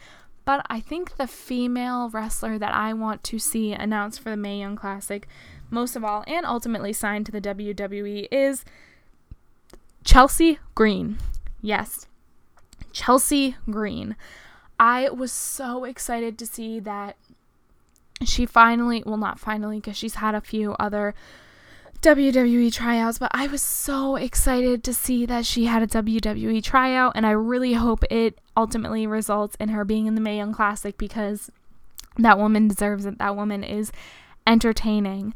But 0.45 0.65
I 0.71 0.81
think 0.81 1.17
the 1.17 1.27
female 1.27 2.09
wrestler 2.09 2.59
that 2.59 2.73
I 2.73 2.95
want 2.95 3.23
to 3.25 3.39
see 3.39 3.75
announced 3.75 4.21
for 4.21 4.31
the 4.31 4.37
Mae 4.39 4.61
Young 4.61 4.77
Classic, 4.77 5.29
most 5.69 5.95
of 5.95 6.03
all, 6.03 6.25
and 6.27 6.47
ultimately 6.47 6.95
signed 6.95 7.27
to 7.27 7.33
the 7.33 7.41
WWE, 7.43 8.29
is 8.33 8.65
Chelsea 10.05 10.59
Green. 10.75 11.19
Yes, 11.61 12.07
Chelsea 12.93 13.57
Green. 13.71 14.17
I 14.79 15.11
was 15.11 15.33
so 15.33 15.85
excited 15.85 16.39
to 16.39 16.47
see 16.47 16.81
that 16.81 17.17
she 18.25 18.47
finally, 18.47 19.03
well, 19.05 19.17
not 19.17 19.39
finally, 19.39 19.77
because 19.77 19.97
she's 19.97 20.17
had 20.17 20.35
a 20.35 20.41
few 20.41 20.73
other 20.75 21.15
WWE 22.01 22.73
tryouts, 22.73 23.19
but 23.19 23.31
I 23.35 23.49
was 23.49 23.61
so 23.61 24.15
excited 24.17 24.85
to 24.85 24.95
see 24.95 25.27
that 25.27 25.45
she 25.45 25.67
had 25.67 25.83
a 25.83 25.87
WWE 25.87 26.63
tryout, 26.63 27.13
and 27.17 27.27
I 27.27 27.33
really 27.33 27.75
hope 27.75 28.05
it 28.11 28.41
ultimately 28.57 29.07
results 29.07 29.57
in 29.59 29.71
her 29.71 29.85
being 29.85 30.07
in 30.07 30.15
the 30.15 30.21
Mae 30.21 30.37
Young 30.37 30.53
Classic 30.53 30.97
because 30.97 31.51
that 32.17 32.39
woman 32.39 32.69
deserves 32.69 33.05
it. 33.05 33.19
That 33.19 33.35
woman 33.35 33.65
is 33.65 33.91
entertaining. 34.47 35.35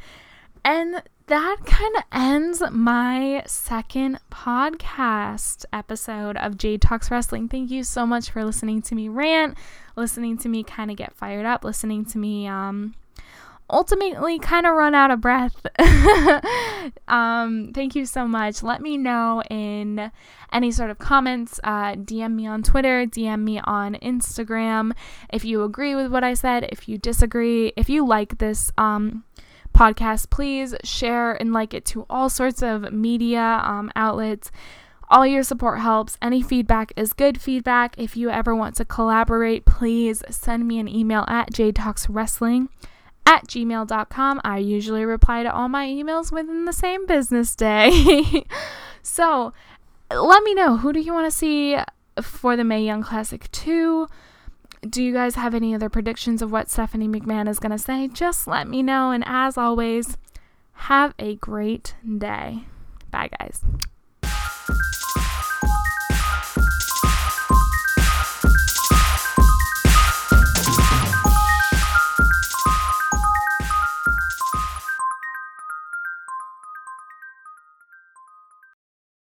And 0.65 1.03
that 1.27 1.57
kind 1.67 1.97
of 1.97 2.03
ends 2.13 2.63
my 2.71 3.43
second 3.47 4.19
podcast 4.31 5.65
episode 5.73 6.37
of 6.37 6.59
Jade 6.59 6.83
Talks 6.83 7.11
Wrestling. 7.11 7.49
Thank 7.49 7.71
you 7.71 7.85
so 7.85 8.07
much 8.07 8.31
for 8.31 8.45
listening 8.45 8.83
to 8.83 8.95
me 8.95 9.09
rant, 9.09 9.57
listening 9.97 10.39
to 10.39 10.49
me 10.49 10.63
kind 10.63 10.91
of 10.91 10.97
get 10.97 11.15
fired 11.15 11.47
up, 11.47 11.65
listening 11.65 12.05
to 12.07 12.19
me 12.19 12.47
um 12.47 12.95
ultimately 13.73 14.39
kind 14.39 14.67
of 14.67 14.75
run 14.75 14.95
out 14.95 15.11
of 15.11 15.21
breath. 15.21 15.65
um, 17.09 17.73
thank 17.75 17.95
you 17.95 18.05
so 18.05 18.29
much. 18.29 18.63
Let 18.63 18.83
me 18.83 18.99
know 18.99 19.43
in 19.51 20.13
any 20.53 20.71
sort 20.71 20.91
of 20.91 20.99
comments. 20.99 21.59
Uh, 21.65 21.95
DM 21.95 22.35
me 22.35 22.47
on 22.47 22.63
Twitter, 22.63 23.07
DM 23.07 23.41
me 23.41 23.61
on 23.65 23.95
Instagram 23.97 24.93
if 25.33 25.45
you 25.45 25.65
agree 25.65 25.95
with 25.95 26.13
what 26.13 26.23
I 26.23 26.35
said, 26.35 26.69
if 26.71 26.89
you 26.89 26.99
disagree, 26.99 27.73
if 27.77 27.89
you 27.89 28.07
like 28.07 28.39
this 28.39 28.71
um, 28.77 29.25
podcast, 29.73 30.31
please 30.31 30.75
share 30.85 31.35
and 31.35 31.53
like 31.53 31.75
it 31.75 31.85
to 31.87 32.07
all 32.09 32.29
sorts 32.29 32.63
of 32.63 32.93
media 32.93 33.61
um, 33.65 33.91
outlets. 33.97 34.51
All 35.09 35.27
your 35.27 35.43
support 35.43 35.81
helps. 35.81 36.17
Any 36.23 36.41
feedback 36.41 36.93
is 36.97 37.13
good 37.13 37.41
feedback. 37.41 37.95
If 37.99 38.17
you 38.17 38.31
ever 38.31 38.55
want 38.55 38.77
to 38.77 38.85
collaborate, 38.85 39.67
please 39.67 40.23
send 40.31 40.67
me 40.67 40.79
an 40.79 40.89
email 40.89 41.25
at 41.29 41.53
jtalkswrestling 41.53 42.69
at 43.27 43.47
gmail.com. 43.47 44.41
I 44.45 44.59
usually 44.59 45.05
reply 45.05 45.43
to 45.43 45.53
all 45.53 45.69
my 45.69 45.87
emails 45.87 46.33
within 46.33 46.65
the 46.65 46.73
same 46.73 47.07
business 47.07 47.55
day. 47.55 48.45
so 49.03 49.53
let 50.11 50.43
me 50.43 50.55
know 50.55 50.79
who 50.79 50.93
do 50.93 51.01
you 51.01 51.13
want 51.13 51.31
to 51.31 51.37
see 51.37 51.77
for 52.21 52.57
the 52.57 52.65
Mae 52.65 52.85
Young 52.85 53.03
Classic 53.03 53.51
2? 53.53 54.09
Do 54.89 55.03
you 55.03 55.13
guys 55.13 55.37
have 55.37 55.55
any 55.55 55.75
other 55.75 55.89
predictions 55.89 56.43
of 56.43 56.51
what 56.51 56.71
Stephanie 56.71 57.09
McMahon 57.09 57.49
is 57.49 57.59
going 57.59 57.73
to 57.73 57.79
say? 57.79 58.09
Just 58.09 58.47
let 58.47 58.67
me 58.69 58.83
know. 58.83 59.11
And 59.11 59.23
as 59.27 59.57
always, 59.57 60.17
have 60.73 61.15
a 61.19 61.37
great 61.37 61.95
day. 62.19 62.65
Bye, 63.11 63.31
guys. 63.39 63.65